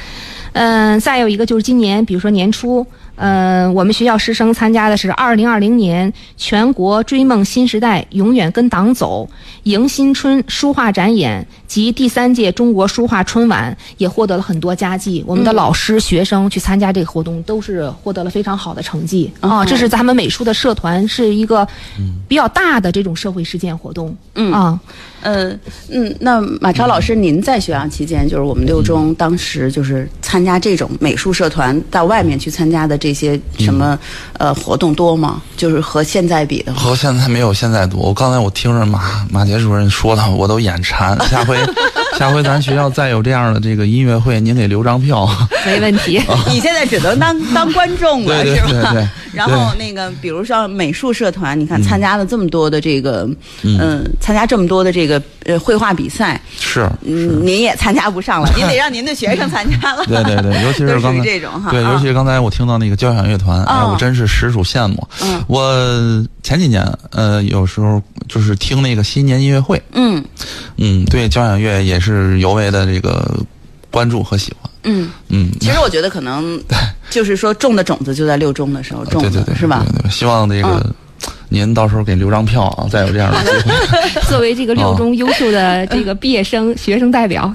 [0.52, 2.86] 嗯，再有一个就是今年，比如说年初，
[3.16, 9.28] 呃，我们学校师生参加的是二零二零年全国追梦新时代永远跟党走
[9.64, 15.24] 迎新春书画展演及第三届中国书画春晚，也获得了很多佳绩。
[15.26, 19.64] 我们的老师、学生去参加这个活动，都是获得了非常好的成绩啊。
[19.64, 21.66] 这是咱们美术的社团是一个
[22.28, 24.14] 比较大的这种社会实践活动。
[24.34, 24.78] 嗯啊，
[25.22, 25.50] 呃
[25.90, 33.98] 嗯，那马超老师，您在学校期间，就是我们六中当时就是参加这种美术社团到外面去参加的这些什么、
[34.34, 35.42] 呃活动多吗？
[35.56, 38.00] 就是和现在比的话，和现在没有现在多。
[38.00, 41.16] 我刚才我听着马马杰主任说的，我都眼馋。
[41.28, 42.02] 下回 ouais.
[42.18, 45.28] 下回咱学校再有这样的这个音乐会，您给留张票。
[45.66, 46.20] 没问题。
[46.48, 48.92] 你现在只能当当观众了，对对是吧？
[48.92, 49.08] 对对。
[49.32, 53.28] 然后那个，比如说美术社团，你看参加了这么多的这个，
[53.62, 60.02] 嗯，参加这么多的这个呃绘画比赛，是，嗯，您也参加不上了，您得让您的学生参加了。
[60.06, 61.92] 对对对，尤其都属于是刚才这种哈，对，啊。
[61.92, 63.90] 尤其是刚才我听到那个交响乐团，哎，哦。
[63.92, 65.06] 我真是实属羡慕。
[65.22, 65.44] 嗯。
[65.48, 70.24] 我前几年呃，有时候就是听那个新年音乐会，嗯。
[70.78, 72.05] 嗯，对交响乐也是
[72.38, 73.38] 尤为的这个
[73.90, 74.70] 关注和喜欢。
[74.84, 76.60] 嗯，嗯，其实我觉得可能
[77.10, 79.82] 就是说种的种子就在六中的时候种的，对对对，是吧？
[79.84, 80.94] 对对对，希望这个嗯
[81.48, 83.72] 您到时候给留张票啊，再有这样的机会。
[84.28, 87.54] 作为这个六中优秀的这个毕业生、学生代表，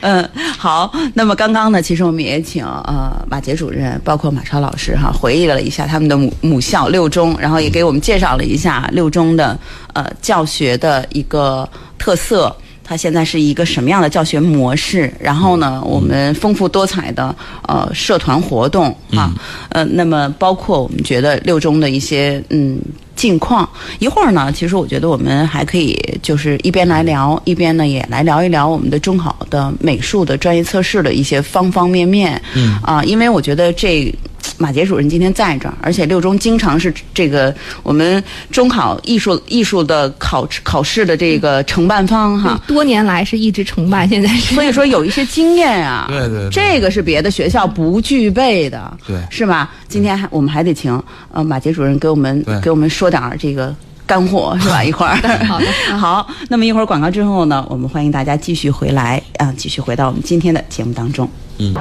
[0.00, 0.26] 嗯，
[0.58, 0.90] 好。
[1.12, 9.56] 那么刚刚呢，其实我们也请呃马杰主任，包括马超老师哈，回忆了一下他们的母母校六中，然后也给我们介绍了一下六中的
[9.92, 11.68] 呃教学的一个
[11.98, 12.54] 特色。
[12.84, 15.12] 它现在是一个什么样的教学模式？
[15.18, 17.34] 然后呢，我们丰富多彩的
[17.68, 19.32] 呃社团活动啊，
[19.70, 22.78] 呃，那么包括我们觉得六中的一些嗯
[23.14, 23.68] 近况。
[23.98, 32.40] 一会儿呢，其实我觉得我们还可以就是一边来聊，一边呢也来聊一聊我们的中考的美术的专业测试的一些方方面面。
[32.54, 34.12] 嗯啊，因为我觉得这。
[34.62, 38.22] 马杰主任今天在这儿，而且六中经常是这个我们
[38.52, 49.72] 中考艺术艺术的考考试的这个承办方哈，多年来是一直承办，现在是所以说有一些经验啊， 对对对这个是别的学校不具备的，对是吧？
[49.88, 53.74] 今天还我们还得请呃马杰主任给我们给我们说点儿这个。
[54.04, 54.82] 干货是吧？
[54.84, 56.28] 一会儿好的 好。
[56.48, 61.26] 那么一会儿广告之后呢，我们欢迎大家继续回来啊，继续回到我们今天的节目当中。
[61.58, 61.72] 嗯，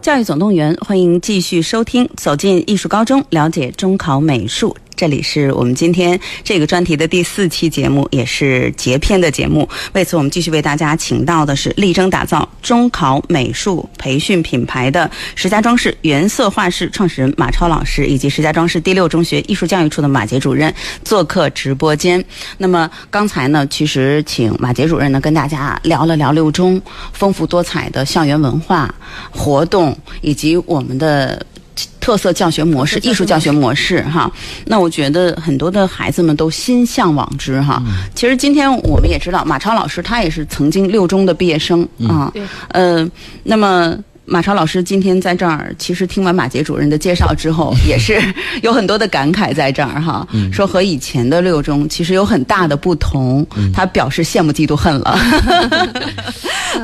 [0.00, 4.74] 教育总动员，欢迎继续收听，走进艺术高中，了解中考美术。
[4.98, 9.68] 这里是我们今天这个专题的第四期节目，也是节篇的节目。
[9.92, 22.22] 为此，我们继续为大家请到的是力争打造中考美术培训品牌的石家庄市原色画室创始人马超老师，以及石家庄市第六中学艺术教育处的马杰主任做客直播间。
[22.56, 26.82] 那么刚才呢，其实请马杰主任呢跟大家聊了聊六中
[27.12, 28.92] 丰富多彩的校园文化
[29.30, 31.46] 活动，以及我们的。
[32.08, 34.32] 特色教学模式、艺术教学模式，哈，
[34.64, 37.82] 那我觉得很多的孩子们都心向往之，哈。
[38.14, 43.10] 其实今天我们也知道，马超老师他也是曾经六中的毕业生啊，嗯，呃，
[43.42, 43.94] 那么。
[44.28, 48.20] 马超老师今天在这儿，其实听完马杰主任的介绍之后，也是
[48.62, 50.26] 有很多的感慨在这儿哈。
[50.52, 55.18] 说和以前的六中其实有很大的不同，他表示羡慕嫉妒恨了。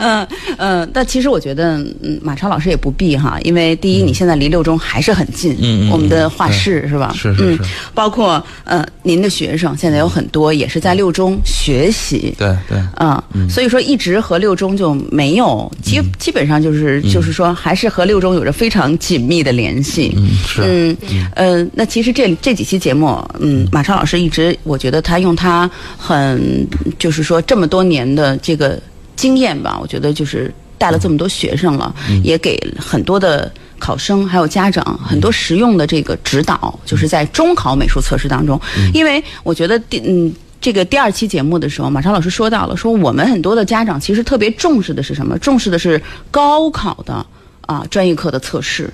[0.01, 0.27] 嗯
[0.59, 7.11] 嗯，但其实我觉得，嗯，马超老师也不必哈，因为第一，你现在离六中还是很近，嗯嗯我们的画室是吧？
[7.15, 7.63] 嗯是是是，
[7.95, 20.15] 包括呃，您的学生现在有很多也是在六中学习，对对，啊、所以说一直和六中就没有基基本上就是就是说还是和六中有着非常紧密的联系。
[20.17, 20.97] 嗯是，嗯，
[21.35, 26.67] 呃，那其实这这几期节目，嗯，马超老师一直，我觉得他用他很，
[26.99, 28.81] 就是说这么多年的这个
[29.17, 38.59] 经验吧，我觉得就是带了这么多学生了，也给很多的考生还有家长很多实用的这个指导，就是在中考美术测试当中，
[38.95, 40.33] 因为我觉得第嗯。
[40.65, 45.39] 这个第二期节目的时候，马超老师说到了，说我们很多的家长其实特别重视的是什么？
[45.39, 46.01] 重视的是
[46.31, 47.15] 高考的
[47.67, 48.91] 啊专业课的测试。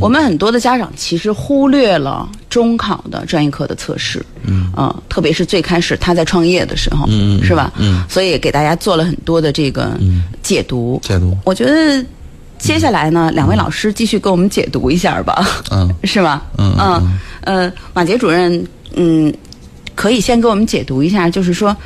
[0.00, 7.72] 我们很多的家长其实忽略了中考的专业课的测试，嗯，啊，特别是最开始他在创业的时候，嗯嗯是吧？
[7.78, 9.96] 嗯，所以给大家做了很多的这个
[10.42, 11.00] 解读。
[11.04, 12.04] 解读，我觉得
[12.58, 16.42] 接下来呢，两位老师继续给我们解读一下吧，嗯 是吧？
[16.58, 19.32] 嗯嗯呃，马杰主任，嗯，
[19.94, 21.76] 可以先给我们解读一下，就是说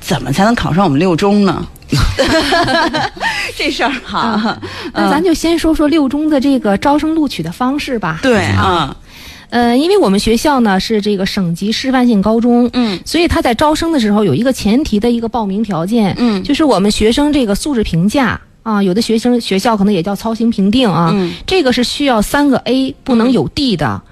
[0.00, 1.66] 怎么才能考上我们六中呢？
[3.56, 4.58] 这事儿哈，
[4.92, 8.18] 那咱就先说说六中的这个招生录取的方式吧。
[8.22, 8.96] 对啊，
[9.50, 12.98] 呃，因为我们学校呢是这个省级示范性高中，嗯。
[13.04, 16.42] 所以他在招生的时候有一个前提的一个报名条件，嗯。
[16.42, 21.32] 就是我们学生这个素质评价啊，有的学生学校可能也叫操行评定啊，嗯。
[21.46, 24.02] 这个是需要三个 A，不能有 D 的。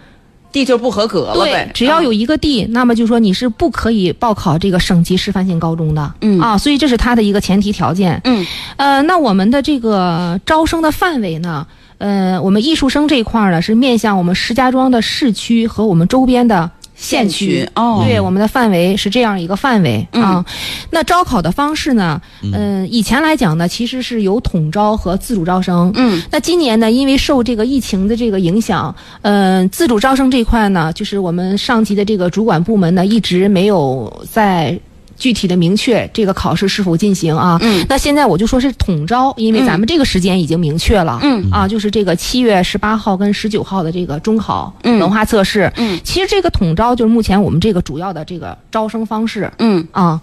[0.55, 6.14] ，D 就不合格了对呗，，只要有一个地、那么就说你是不可以报考这个省级示范性高中的。
[6.21, 8.21] 嗯啊，所以这是它的一个前提条件。
[8.23, 11.67] 嗯呃，那我们的这个招生的范围呢？
[11.99, 16.71] 呃，我们艺术生这一块儿呢，是面向我们石家庄的市区和我们周边的
[17.05, 17.69] 县区。
[17.75, 20.45] 哦，对，我们的范围是这样一个范围、嗯啊。
[20.90, 22.21] 那招考的方式呢？
[22.43, 25.93] 嗯、以前来讲呢，其实是有统招和自主招生。
[25.97, 34.79] 嗯那今年呢，因为受这个疫情的这个影响，嗯、自主招生这一块呢，就是我们上级的这个主管部门呢，一直没有在。
[35.25, 37.59] 具体的明确这个考试是否进行啊？
[37.63, 41.19] 嗯，那现在我就说是统招，因为咱们这个时间已经明确了。
[41.23, 45.73] 嗯啊，就是这个七月十八号跟十九号的这个中考嗯文化测试。
[45.77, 49.51] 嗯，其实这个统招就是目前我们这个主要的这个招生方式。
[49.61, 50.21] 嗯啊，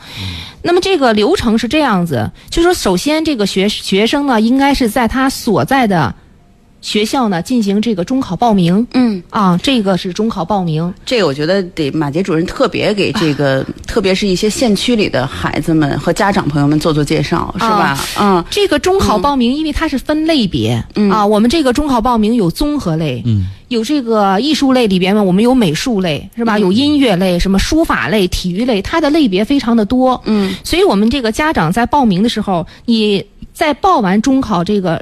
[0.61, 6.13] 那么这个流程是这样子，就是说，首先这个学学生呢，应该是在他所在的
[6.81, 10.93] 学校呢进行这个中考报名嗯，啊，这个是中考报名。
[11.05, 17.97] 这个我觉得得马杰主任特别给这个， 特别是一些县区里的孩子们和家长朋友们做做介绍，是吧？
[18.19, 26.57] 嗯这个中考报名，因为它是分类别、嗯啊，我们这个中考报名有综合类，嗯有这个艺术类里边呢，我们有美术类是吧？
[26.57, 30.19] 嗯有音乐类，什么书法类、体育类，它的类别非常的多。
[30.25, 33.23] 嗯所以我们这个家长在报名的时候，你
[33.53, 35.01] 在报完中考这个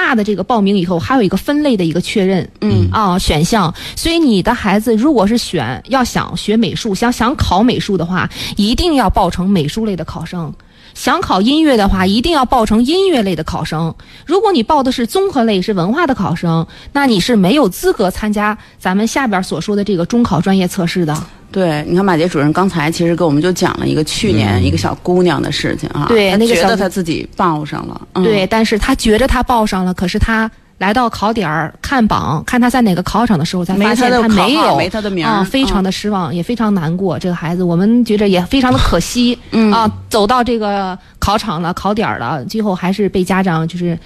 [0.00, 2.48] 大的这个报名以后，还有一个分类的一个确认。
[2.62, 3.72] 嗯啊，选项。
[3.94, 10.52] 所以你的孩子如果是选要想学美术，想想考美术的话，一定要报成美术类的考生。
[11.00, 13.94] 想考音乐的话，一定要报成音乐类的考生。
[14.26, 21.16] 如果你报的是综合类，是文化的考生，那你是没有资格参加咱们下边所说的这个中考专业测试的。
[21.50, 30.50] 对，你看马杰主任刚才其实给我们就讲了一个去年一个小姑娘的事情啊，她觉对那个觉得她自己报上了，嗯、对，但是他觉着他报上了，可是他
[30.80, 37.18] 来到考点儿看榜，看他在哪个考场的时候，才发现他没有没他的名啊，非常的失望，也非常难过。
[37.18, 43.98] 这个孩子，我们觉着也非常的可惜，嗯啊，走到这个考场了，考点儿了，最后还是被家长就是。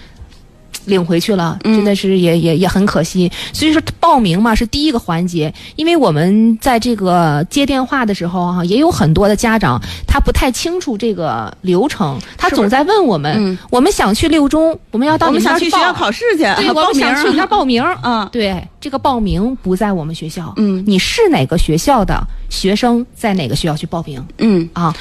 [0.87, 1.77] 领回去了，嗯。
[1.77, 3.31] 真的是也也也很可惜。
[3.53, 13.59] 所以说报名嘛是第一个环节，因为我们在这个接电话的时候哈、也有很多的家长他不太清楚这个流程，他总在问我们，嗯。
[13.71, 17.07] 我们想去六中，我们要到我你们想去学校考试去，对，我报名。
[17.07, 17.85] 们想去你那儿报名。
[18.03, 18.29] 嗯。
[18.31, 20.83] 对，这个报名不在我们学校，嗯。
[20.87, 24.25] 你是哪个学校的学生，在哪个学校去报名？
[24.39, 24.69] 嗯。
[24.73, 24.95] 啊？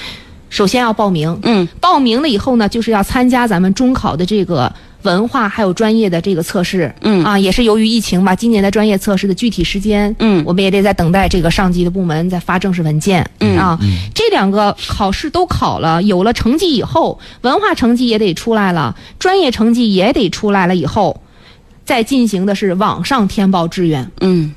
[0.54, 1.68] 首先要报名，嗯。
[1.82, 6.94] 报名了以后呢，就是要参加咱们中考的这个文化还有专业的这个测试。
[7.02, 7.24] 嗯。
[7.24, 10.44] 啊，也是由于疫情吧，今年的专业测试的具体时间，嗯。
[10.46, 13.28] 我们也得在等待这个上级的部门再发正式文件。
[13.40, 13.58] 嗯。
[13.58, 13.80] 啊，
[14.14, 21.20] 这两个考试都考了，有了成绩以后，文化成绩也得出来了，专业成绩也得出来了以后，
[21.84, 24.08] 再进行的是网上填报志愿。
[24.22, 24.54] 嗯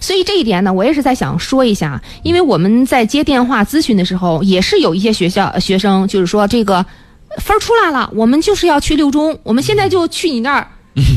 [0.00, 6.84] 所以这一点呢，我也是在想说一下，因为我们在接电话咨询的时候，也是有一些学校呃学生就是说这个
[7.38, 10.66] 分儿出来了，我们就是要去六中，我们现在就去你那儿。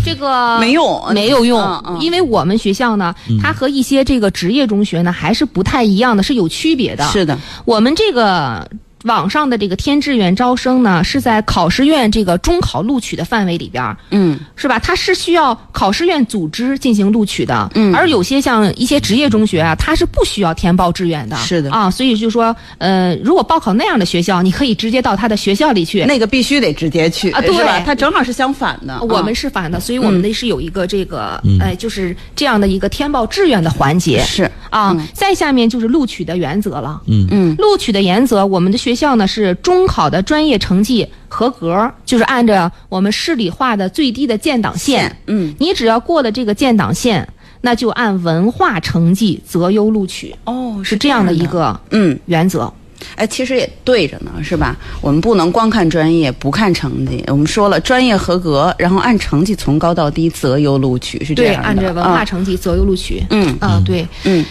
[0.06, 7.06] 这个没用没有用，嗯嗯因为我们学校呢，它和一些这个职业中学呢还是不太一样的，是有区别的。
[7.10, 8.66] 是的，我们这个
[9.06, 14.40] 网上的这个填志愿招生呢，是在考试院这个中考录取的范围里边儿，嗯。
[14.56, 14.80] 是吧？
[14.80, 17.94] 它是需要考试院组织进行录取的，嗯。
[17.94, 21.72] 而有些像一些职业中学啊，它是不需要填报志愿的，是的。
[21.72, 26.04] 啊，所以就说，呃，如果报考那样的学校，你可以直接到他的学校里去。
[26.06, 27.80] 那个必须得直接去啊对是吧？
[27.86, 29.00] 它正好是相反的。
[29.02, 31.60] 我们啊是反的，所以我们的是有一个这个，嗯。
[31.60, 34.24] 呃，就是这样的一个填报志愿的环节。
[34.24, 34.50] 是。
[34.72, 34.92] 啊。
[34.92, 35.08] 嗯。
[35.14, 37.00] 再下面就是录取的原则了。
[37.06, 37.28] 嗯。
[37.30, 37.56] 嗯。
[37.58, 47.28] 录取的原则，我们的学校呢是中考的专业成绩合格，就是按照我们市里划的最低的建档线，嗯你只要过了这个建档线，
[47.62, 52.18] 那就按文化成绩择优录取，哦是这样的一个嗯。
[52.26, 52.72] 原则。
[53.16, 54.76] 哎，其实也对着呢，是吧？
[55.02, 57.24] 我们不能光看专业，不看成绩。
[57.28, 61.68] 我们说了，专业合格，然后按成绩从高到低择优录取，是这对，样的。
[61.68, 63.22] 按照文化啊成绩择优录取。
[63.30, 64.46] 嗯啊，对，嗯嗯、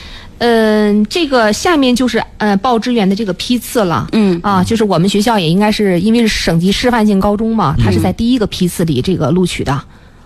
[1.08, 4.08] 这个下面就是呃报志愿的这个批次了。
[4.12, 9.72] 嗯啊，就是我们学校也应该是因为是省级示范性高中嘛，它是在第一个批次里这个录取的。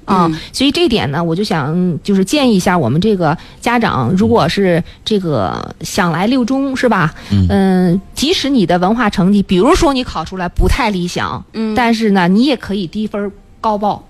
[0.04, 7.14] 啊，嗯所以这点呢，我就想就是建议一下我们这个家长，如果是这个想来六中是吧？
[7.30, 14.07] 嗯、即使你的文化成绩，比如说你考出来不太理想，嗯但是呢，你也可以低分高报。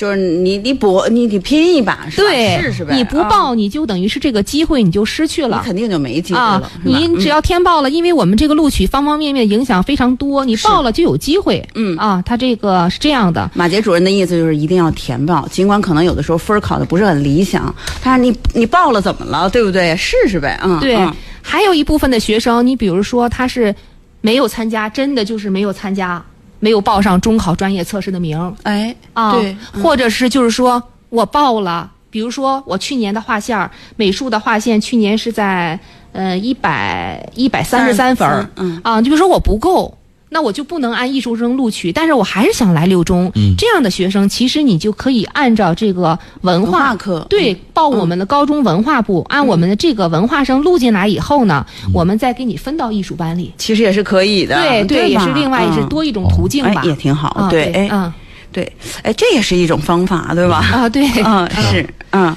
[0.00, 2.30] 就是你你搏你得拼一把，是吧？
[2.30, 2.94] 对，试试呗。
[2.96, 5.58] 你不啊报，你就等于是这个机会你就失去了。
[5.58, 11.62] 你肯定就没机会啊了，，啊你只要填报了，因为我们这个录取方方面面影响非常多，你报了就有机会。
[11.74, 19.94] 嗯啊，他这个是这样的，马杰主任的意思就是一定要填报，尽管可能有的时候分儿考的不是很理想，但是你你报了怎么了，对不对？
[19.96, 21.14] 试试呗，嗯，对嗯。
[21.42, 23.74] 还有一部分的学生，你比如说他是
[24.22, 26.22] 没有参加，真的就是没有参加，
[26.60, 28.54] 没有报上中考专业测试的名儿。
[28.62, 29.82] 哎，啊，对，嗯。
[29.82, 35.78] 或者是就是说我报了，比如说我去年的画线儿，美术的划线去年是在
[36.12, 38.80] 呃一百一百三十三分儿，嗯。
[38.84, 39.92] 啊，就比如说我不够，
[40.32, 43.30] 那我就不能按艺术生录取，但是我还是想来六中。
[43.34, 53.52] 嗯这样的学生，其实你就可以按照这个文文化化课对，报我们的高中文化部，按我们的这个文化生录进来以后呢，我们再给你分到艺术班里。
[53.58, 56.88] 其实也是可以的，对对，也是另外也是嗯多一种途径吧哎，。
[56.88, 58.12] 也挺好，啊，对，哎，嗯
[58.52, 58.72] 对，
[59.02, 60.58] 哎，这也是一种方法，对吧？
[60.72, 62.34] 啊，对，嗯，是，嗯，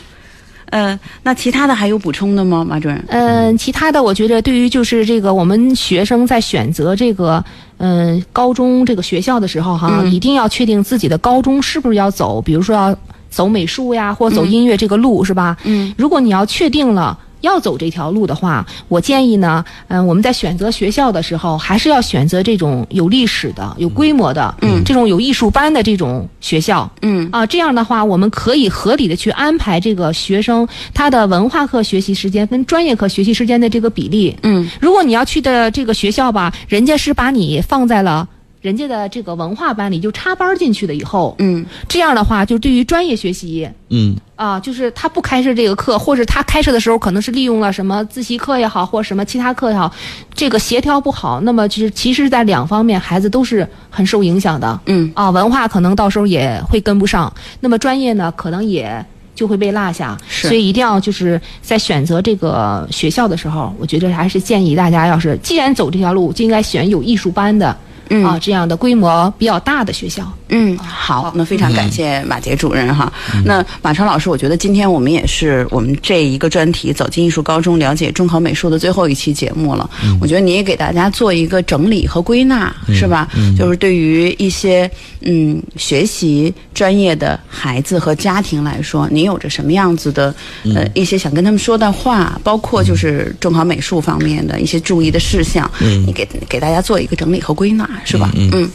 [0.74, 3.06] 呃，那其他的还有补充的吗，马主任？
[3.10, 7.44] 嗯，其他的我觉得对于就是这个我们学生在选择这个
[7.78, 12.98] 嗯高中这个学校的时候哈，嗯一定要确定自己的高中是不是要走，比如说要
[13.30, 15.56] 走美术呀，或者走音乐这个路、是吧？
[15.64, 17.18] 嗯如果你要确定了。
[17.44, 26.90] 要走这条路的话，我建议呢，嗯、我们在选择学校的时候，还是要选择这种有历史的、有规模的，嗯这种有艺术班的这种学校。
[27.02, 34.36] 嗯啊，这样的话，我们可以合理的去安排这个学生他的文化课学习时间跟专业课学习时间的这个比例。
[34.44, 38.28] 嗯如果你要去的这个学校吧，人家是把你放在了
[38.62, 43.68] 人家的这个文化班里，就插班进去了以后，嗯这样的话，就对于专业学习。
[43.90, 49.94] 嗯啊，就是他不开设这个课，或者他开设的时候可能是利用了什么自习课也好，或者什么其他课也好，
[50.34, 54.80] 这个协调不好，那么就是其实，在两方面孩子都是很受影响的。
[54.88, 59.06] 嗯啊，文化可能到时候也会跟不上，那么专业呢，可能也
[59.36, 60.18] 就会被落下。
[60.28, 67.76] 是所以一定要就是在选择这个学校的时候，我觉得还是建议大家，要是既然走这条路，就应该选有艺术班的。
[68.10, 70.30] 嗯啊，这样的规模比较大的学校。
[70.56, 73.12] 嗯，好，那非常感谢马杰主任哈。
[73.44, 79.90] 那马超老师，我觉得今天我们也是我们这一个专题走进艺术高中，了解中考美术的最后一期节目了。
[80.22, 83.28] 我觉得你也给大家做一个整理和归纳，是吧？
[83.58, 84.90] 就是对于一些
[85.22, 90.34] 嗯学习专业的孩子和家庭来说，你有着什么样子的
[90.76, 95.70] 呃一些想跟他们说的话，包括就是中考美术方面的一些注意的事项，
[96.06, 98.32] 你给给大家做一个整理和归纳，是吧？
[98.36, 98.70] 嗯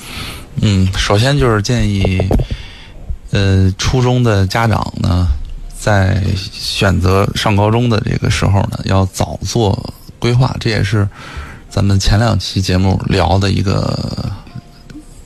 [0.60, 2.20] 嗯嗯，首先就是建议，
[3.30, 5.28] 呃，初中的家长呢，
[5.78, 11.08] 在选择上高中的这个时候呢，要早做规划，这也是
[11.70, 14.32] 咱们前两期节目聊的一个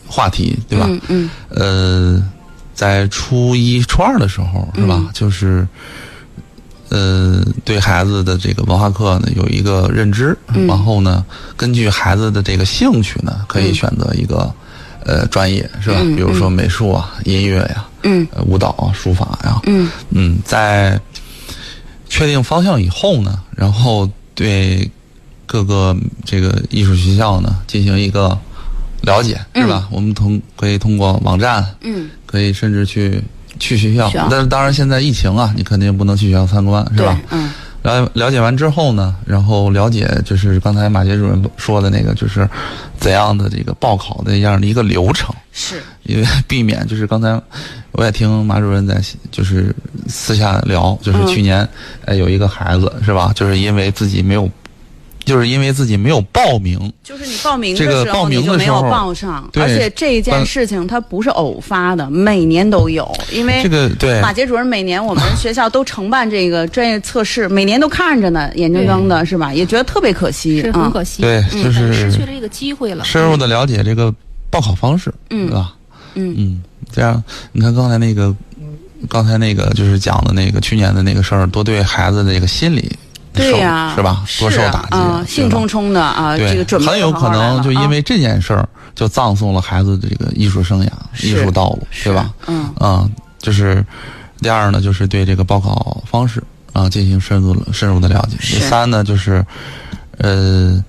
[0.06, 0.86] 话题，对吧？
[0.88, 2.28] 嗯嗯呃，
[2.74, 4.96] 在初一、初二的时候，是吧？
[4.98, 5.66] 嗯就是，
[6.90, 11.24] 呃，对孩子的这个文化课呢有一个认知，嗯然后呢，
[11.56, 14.52] 根据孩子的这个兴趣呢，可以嗯选择一个、
[15.04, 15.96] 呃专业，是吧？
[16.00, 18.26] 嗯比如说美术啊、音乐呀、嗯。
[18.32, 19.90] 呃舞蹈啊、书法呀，嗯。
[20.10, 21.00] 嗯，在
[22.08, 24.88] 确定方向以后呢，然后对
[25.46, 28.38] 各个这个艺术学校呢进行一个
[29.02, 29.88] 了解，是吧？
[29.90, 33.22] 我们通可以通过网站，嗯，可以甚至去
[33.58, 37.50] 去学校，但是当然现在疫情啊，你肯定不能去学校参观，是吧？，嗯
[37.82, 42.48] 了了解完之后呢，然后了解就是刚才马杰主任说的那个，就是
[42.98, 45.34] 怎样的这个报考的这样的一个流程。
[45.52, 47.40] 是，因为避免就是刚才
[47.90, 49.74] 我也听马主任在就是
[50.08, 51.26] 私下聊，就是嗯。
[51.26, 51.68] 去年
[52.04, 54.48] 哎有一个孩子是吧，就是因为自己没有，
[55.24, 69.52] 就是因为自己没有报名，就是你报名的这个时候报名你就没有的时候报上，对而且这件事情它不是偶发的，每年都有，因为这个对马杰主任每年我们学校都承办这个专业测试，每年都看着呢，眼睁睁的是吧？
[69.54, 73.04] 也觉得特别可惜，是很可惜，对，嗯就是失去了这个机会了。
[73.04, 74.12] 深入的了解这个
[74.50, 75.74] 报考方式，嗯对吧？
[76.14, 78.34] 嗯嗯，这样你看刚才那个，
[79.08, 83.01] 刚才那个就是讲的那个去年的那个事儿，多对孩子的这个心理受
[83.32, 84.24] 对呀，是吧？
[84.38, 90.88] 多受啊打击，兴冲冲的啊，对，这个准备很有可能就因为这件事儿，就葬送了孩子的这个艺术生涯、
[91.22, 92.32] 艺术道路，对吧？
[92.46, 93.84] 嗯嗯，就是
[94.40, 98.36] 第二呢，就是对这个报考方式啊进行深入深入的了解。
[98.40, 99.44] 第三呢，就是
[100.18, 100.84] 呃，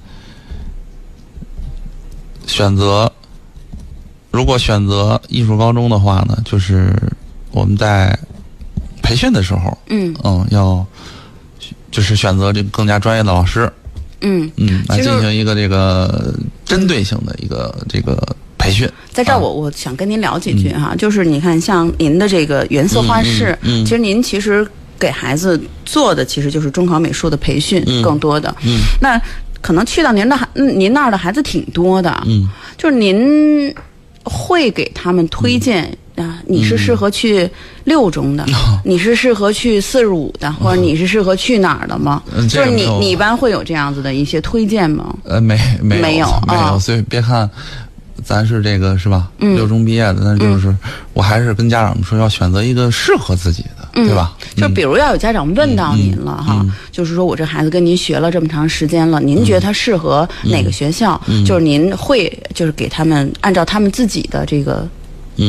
[2.46, 3.10] 选择
[4.32, 6.94] 如果选择艺术高中的话呢，就是
[7.52, 8.18] 我们在
[9.02, 10.86] 培训的时候，嗯嗯，要
[11.94, 13.72] 就是选择这个更加专业的老师，
[14.22, 16.34] 嗯，嗯，来进行一个这个
[16.66, 18.18] 针对性的一个这个
[18.58, 18.90] 培训。
[19.12, 19.38] 在这儿啊。
[19.38, 23.86] 我我想跟您聊几句哈，就是你看像您的这个原色画室，嗯嗯嗯。
[23.86, 24.68] 其实您其实
[24.98, 28.02] 给孩子做的其实就是中考美术的培训，嗯。
[28.02, 28.54] 更多的。
[28.66, 28.80] 嗯。
[29.00, 29.22] 那
[29.62, 32.50] 可能去到您的孩，嗯您那儿的孩子挺多的，嗯。
[32.76, 33.72] 就是您
[34.24, 35.96] 会给他们推荐。
[36.54, 37.50] 啊，你是适合去
[37.86, 38.46] 六中的，
[38.86, 42.22] 你是适合去四十五的，或者你是适合去哪儿的吗？
[42.36, 45.16] 嗯就是你你一般会有这样子的一些推荐吗？
[45.24, 47.50] 呃，没没有没有没有，啊所以别看
[48.24, 49.30] 咱是这个是吧？
[49.40, 50.74] 嗯六中毕业的，那就是
[51.14, 54.34] 我还是跟家长们说，要选择一个适合自己的，对吧？
[54.56, 61.20] 就比如要有家长问到您了哈，就是说我这孩子跟您学了这么长时间了，您觉得他适合哪个学校？
[61.46, 64.88] 就是您会就是给他们按照他们自己的这个。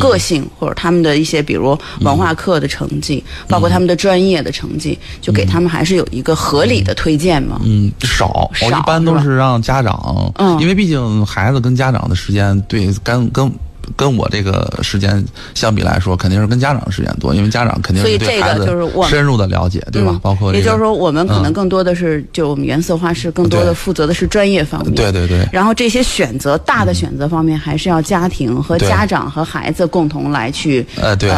[0.01, 7.61] 个性或者他们的一些，比如文化课的成绩，包括他们的专业的成绩，就给他们还是有一个合理的推荐嘛？
[7.65, 13.53] 嗯，少，我一般都是让家长，嗯，因为毕竟孩子跟家长的时间对跟跟。
[13.97, 15.25] 跟我这个时间
[15.55, 18.67] 相比来说，肯定是跟家长的时间多，因为家长肯定是对孩子
[19.09, 20.19] 深入的了解，对吧？
[20.23, 25.49] 包括也就是说，我们可能更多的是就我们原色画室更多的负责的是专业方面，对对对。
[25.53, 31.33] 然后这些选择大的选择方面，还是要家庭和家长和孩子共同来去呃对。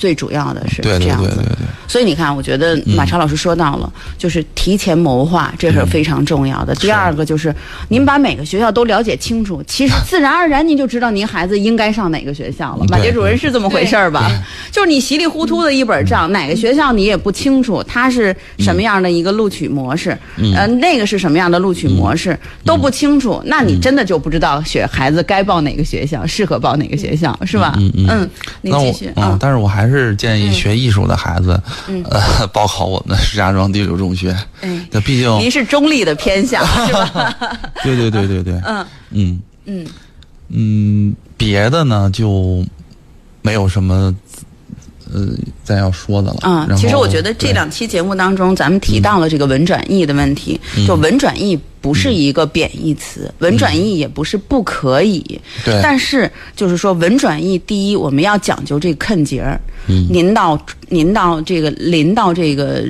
[0.00, 1.44] 最主要的是这样子，
[1.86, 6.74] 所以你看，我觉得马超老师说到了，就是提前谋划，这是非常重要的。
[6.76, 7.54] 第二个就是，
[7.88, 12.86] 您把每个学校都了解清楚，其实自然而然您就知道您孩子应该上哪个学校了。
[12.88, 14.30] 马杰主任是这么回事儿吧？
[14.72, 20.16] 就是你稀里糊涂的一本账，哪个学校你也不清楚，它是什么样的一个录取模式，
[20.56, 22.34] 呃，那个是什么样的录取模式
[22.64, 27.74] 都不清楚，那你真的就不知道学孩子该报哪个学校，适合报哪个学校，是吧？
[27.76, 28.30] 嗯嗯，
[28.62, 29.36] 您继续啊。
[29.38, 29.89] 但是我还是。
[29.90, 31.60] 是建议学艺术的孩子，
[32.10, 34.34] 呃， 报考我们的石家庄第六中学。
[34.90, 37.36] 那毕竟您是中立的偏向， 是吧？
[37.82, 38.54] 对对对对对。
[38.64, 39.86] 嗯嗯嗯
[40.48, 42.64] 嗯，别的呢就
[43.42, 44.14] 没有什么。
[45.12, 45.26] 呃，
[45.64, 46.68] 再要说的了啊。
[46.76, 50.60] 其实我觉得这两期节目当中，咱们提到了这个文转译的问题。
[50.86, 55.40] 就文转译不是一个贬义词，文转译也不是不可以。
[55.64, 55.80] 对。
[55.82, 59.60] 但是就是说，文转译第一，我们要讲究这个坑节儿。
[59.88, 60.06] 嗯。
[60.08, 62.84] 您到您到这个临到这个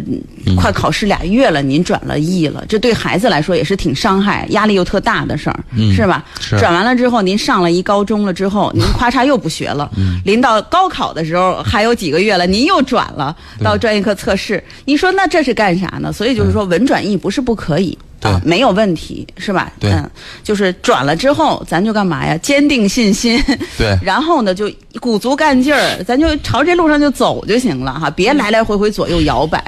[0.57, 5.65] 快考试俩月了，您转了译了，这对孩子来说也是挺伤害、压力又特大的事儿，
[5.97, 6.23] 是吧？
[6.39, 6.59] 是。
[6.59, 9.91] 转完了之后，您上了一高中了之后， 您咔嚓又不学了。
[9.97, 10.21] 嗯。
[10.27, 12.11] 临到高考的时候，还有几。
[12.11, 16.13] 几个月了，您又转了到专业课测试，你说那这是干啥呢？
[16.13, 19.73] 所以就是说，文转译不是不可以啊，没有问题，是吧？
[19.81, 20.09] 嗯，
[20.43, 22.37] 就是转了之后，咱就干嘛呀？
[22.39, 23.43] 坚定信心，
[23.79, 29.59] 对， 然后呢，就鼓足干劲儿，咱就朝这路上就走就行了哈，别来来回回左右摇摆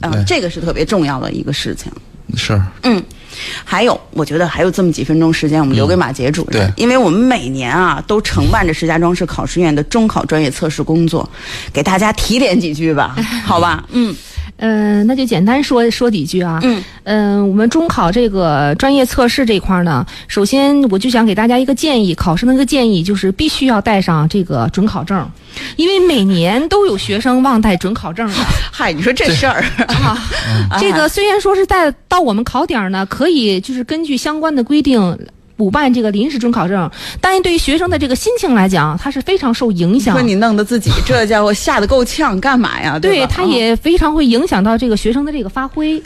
[0.00, 1.90] 啊，这个是特别重要的一个事情。
[2.36, 3.02] 是，嗯。
[3.64, 11.26] 还有，我觉得还有这么几分钟时间，我们留给马杰主任，因为我们每年啊都承办着石家庄市考试院的中考专业测试工作，
[11.72, 13.84] 给大家提点几句吧， 好吧？
[13.92, 14.10] 嗯。
[14.10, 14.16] 嗯，
[15.04, 16.60] 那就简单说说几句啊。
[16.62, 25.28] 嗯，嗯，我们中考这个专业测试这块呢，首先我就想给大家一个建议，考生的一个建议就是必须要带上这个准考证，
[25.76, 28.34] 因为每年都有学生忘带准考证的。
[28.70, 30.18] 嗨，你说这事儿 啊，
[30.78, 35.18] 这个 虽然说是在到我们考点呢，可以就是根据相关的规定。
[35.60, 36.90] 补办这个临时准考证，
[37.20, 40.14] 但是对于学生的这个心情来讲，他是非常受影响。
[40.14, 42.98] 说你弄得自己这家伙吓得够呛，干嘛呀？
[42.98, 46.02] 对他也非常会影响到这个学生的这个发挥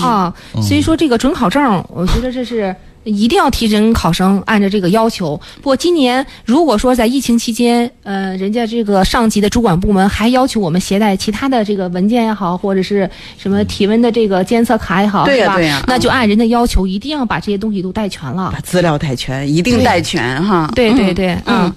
[0.00, 0.34] 啊。
[0.62, 2.74] 所以说这个准考证，我觉得这是。
[3.04, 5.36] 一定要提升考生按照这个要求。
[5.56, 20.70] 不过今年如果说在疫情期间，呃，人家这个上级的主管部门还要求我们携带其他的这个文件也好，或者是什么体温的这个监测卡也好，对呀对呀，那就按人的要求，一定要把这些东西都带全了，把资料带全，一定带全哈。
[20.74, 21.64] 对对对，嗯。
[21.64, 21.72] 嗯，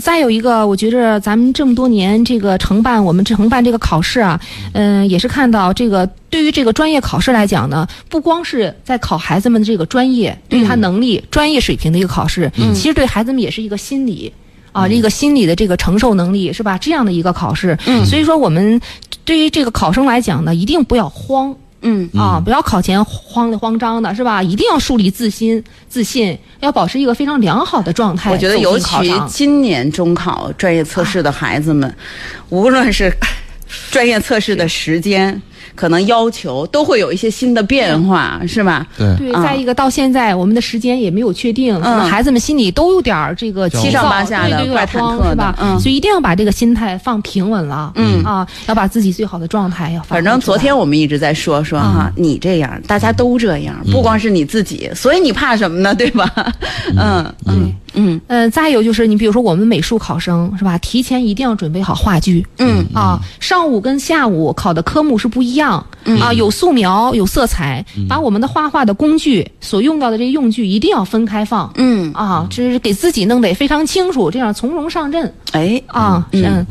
[0.00, 4.40] 再有一个，我觉着咱们这么多年这个承办我们承办这个考试啊，
[4.72, 10.36] 嗯，也是看到这个对于这个专业考试来讲呢，不光是在考孩子们的这个专业。
[10.48, 14.32] 对他能力、专业水平的一个考试，其实对孩子们也是一个心理
[14.72, 16.78] 啊，一个心理的这个承受能力，是吧？
[16.78, 18.80] 这样的一个考试，所以说我们
[19.24, 21.54] 对于这个考生来讲呢，一定不要慌，
[21.86, 24.42] 嗯啊，不要考前慌里慌张的，是吧？
[24.42, 28.30] 一定要树立自信，自信，要保持一个非常良好的状态。
[28.30, 31.96] 我觉得，尤其今年中考专业测试的孩子们，
[32.48, 33.12] 无论是
[33.90, 35.40] 专业测试的时间。
[35.76, 38.86] 可能要求都会有一些新的变化，是吧？
[38.96, 39.32] 对对。
[39.42, 45.54] 再一个，到现在我们的时间也没有确定，可能孩子们心里都有点儿这个七上八下的，怪忐忑是吧？
[45.60, 45.78] 嗯。
[45.78, 50.02] 所以一定要把这个心态放平稳了，嗯啊，要把自己最好的状态要。
[50.02, 55.94] 反正昨天我们一直在说说哈，你这样，大家都这样，不光是你自己，所以你怕什么呢？
[55.94, 56.32] 对吧？
[56.96, 58.50] 嗯嗯嗯嗯。
[58.50, 60.78] 再有就是，你比如说我们美术考生是吧？
[60.78, 65.65] 提前一定要准备好话剧，嗯啊，上午跟下午考的科目是不一样。
[66.20, 71.70] 啊，有素描，有色彩，把我们的画画的工具所用到的这些用具一定要分开放。
[71.74, 75.32] 嗯啊，就是给自己弄得非常清楚，这样从容上阵。
[75.52, 76.66] 哎啊，嗯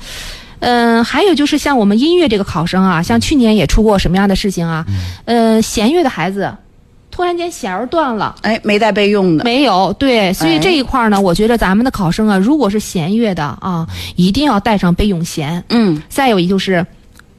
[0.59, 4.86] 嗯，还有就是像我们音乐这个考生啊，像去年也出过什么样的事情啊？
[5.25, 6.49] 呃，弦乐的孩子
[7.11, 9.93] 突然间弦儿断了，哎，没带备用的，没有。
[9.99, 15.63] 对，所以这一块呢，我觉得咱们的考生啊，如果是弦乐的啊，一定要带上备用弦。
[15.69, 16.86] 嗯，再有一就是。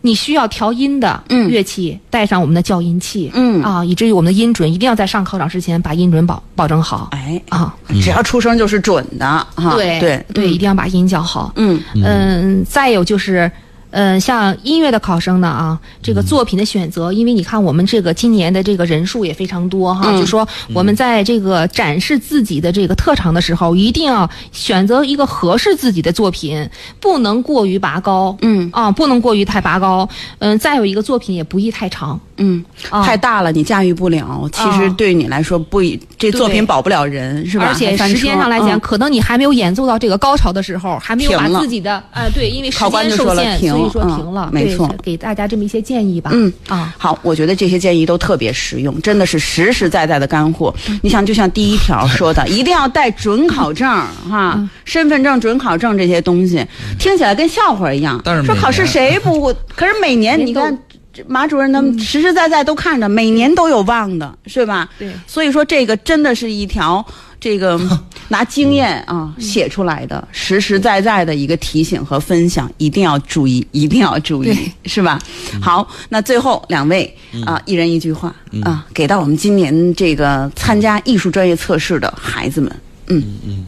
[0.07, 7.75] 你需要调音的嗯乐器，带上我们的校音器，嗯啊，以至于我们的音准一定要在上考场之前把音准保保证好哎，啊。
[8.01, 9.27] 只要出声就是准的
[9.57, 9.75] 哈。
[9.75, 11.53] 对对对，一定要把音教好。
[11.57, 13.51] 嗯嗯，再有就是。
[13.97, 20.21] 嗯，像音乐的考生呢啊，这个作品的选择，因为你看我们这个今年的这个人数也非常多哈，嗯。
[20.21, 26.69] 就说我们在这个展示自己的这个特长的时候，一定要选择一个合适自己的作品，
[27.01, 28.69] 不能过于拔高，嗯。
[28.71, 30.07] 啊，不能过于太拔高。
[30.41, 33.03] 嗯，再有一个作品也不宜太长，嗯，啊。
[33.03, 34.95] 太大了你驾驭不了，其实啊。
[34.99, 37.69] 对你来说不以这作品保不了人是吧？
[37.69, 38.81] 而且时间上来讲，嗯。
[38.81, 43.73] 可能你还没有演奏到这个高潮的时候，还没有把自己的呃对，因为时考官就说了间受限，停。
[43.73, 44.49] 所以说嗯停了。
[44.53, 46.31] 对没错给大家这么一些建议吧。
[46.33, 50.75] 嗯啊，好，我觉得这些建议都特别实用，真的是实实在在的干货。
[51.03, 56.65] 你想，就像第一条 说的，一定要带准考证儿哈，身份证、准考证这些东西，
[56.99, 58.21] 听起来跟笑话一样。
[58.25, 59.55] 但是说考试谁不？
[59.75, 60.77] 可是每年你看。
[61.13, 64.87] 这马主任他们实实在在都看着，每年都有忘的，是吧？
[64.99, 67.03] 对所以说这个真的是一条
[67.41, 67.81] 这个
[68.29, 75.19] 拿经验啊写出来的，实实在在的一个提醒和分享，一定要注意，一定要注意，是吧？
[75.61, 83.65] 好，那最后两位啊，一人一句话啊，给到我们今年这个参加艺术专业测试的孩子们，嗯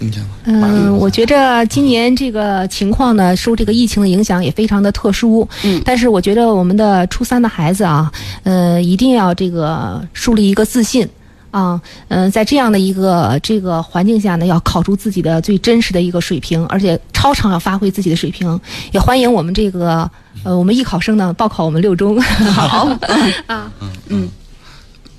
[0.00, 0.30] 你讲吧。
[0.44, 5.48] 嗯，我觉着今年这个情况呢，受这个疫情的影响也非常的特殊。
[5.62, 8.10] 嗯但是我觉得我们的初三的孩子啊，
[8.42, 11.08] 呃，一定要这个树立一个自信。
[11.54, 18.60] 啊，嗯、在这样的一个这个环境下呢，要考出自己的最真实的一个水平，而且超常要发挥自己的水平。
[18.90, 20.10] 也欢迎我们这个
[20.42, 22.20] 呃，我们艺考生呢报考我们六中。
[22.50, 22.88] 好
[23.46, 24.28] 啊，嗯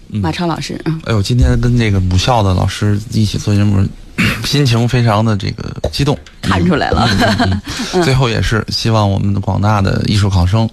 [0.09, 3.81] 嗯马超老师，嗯哎呦，今天跟那个母校的老师一起做节目，
[4.43, 6.17] 心情非常的这个激动。
[6.41, 7.07] 看出来了，
[7.93, 10.69] 嗯 最后也是希望我们的广大的艺术考生，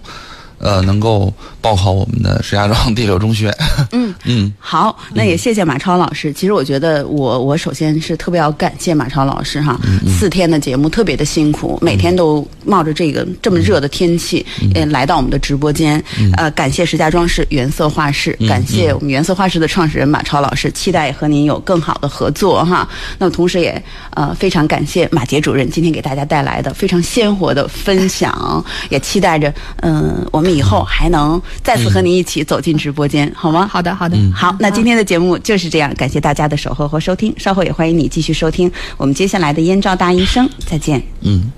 [0.59, 1.33] 呃，能够
[1.63, 3.55] 报考我们的石家庄第六中学。
[3.93, 6.33] 嗯 嗯好，那也谢谢马超老师。
[6.33, 9.81] 其实我觉得我我首先是特别要感谢马超老师哈，
[10.19, 14.45] 四天的节目特别的辛苦，每天都冒着这个这么热的天气，
[14.75, 16.03] 呃，来到我们的直播间。
[16.37, 22.89] 呃，感谢石家庄市原色画室，感谢我们原色画室的创始人马超老师，期待和您有更好的合作哈。
[23.19, 33.67] 那么同时也呃非常感谢马杰主任今天给大家带来的非常鲜活的分享，也期待着嗯、我们以后还能再次和您一起走进直播间， 好吗？
[33.67, 41.03] 好的，好的，好，那今天的节目就是这样，感谢大家的守候和收听，稍后也欢迎你继续收听我们接下来的燕赵大医生，再见。
[41.21, 41.53] 嗯。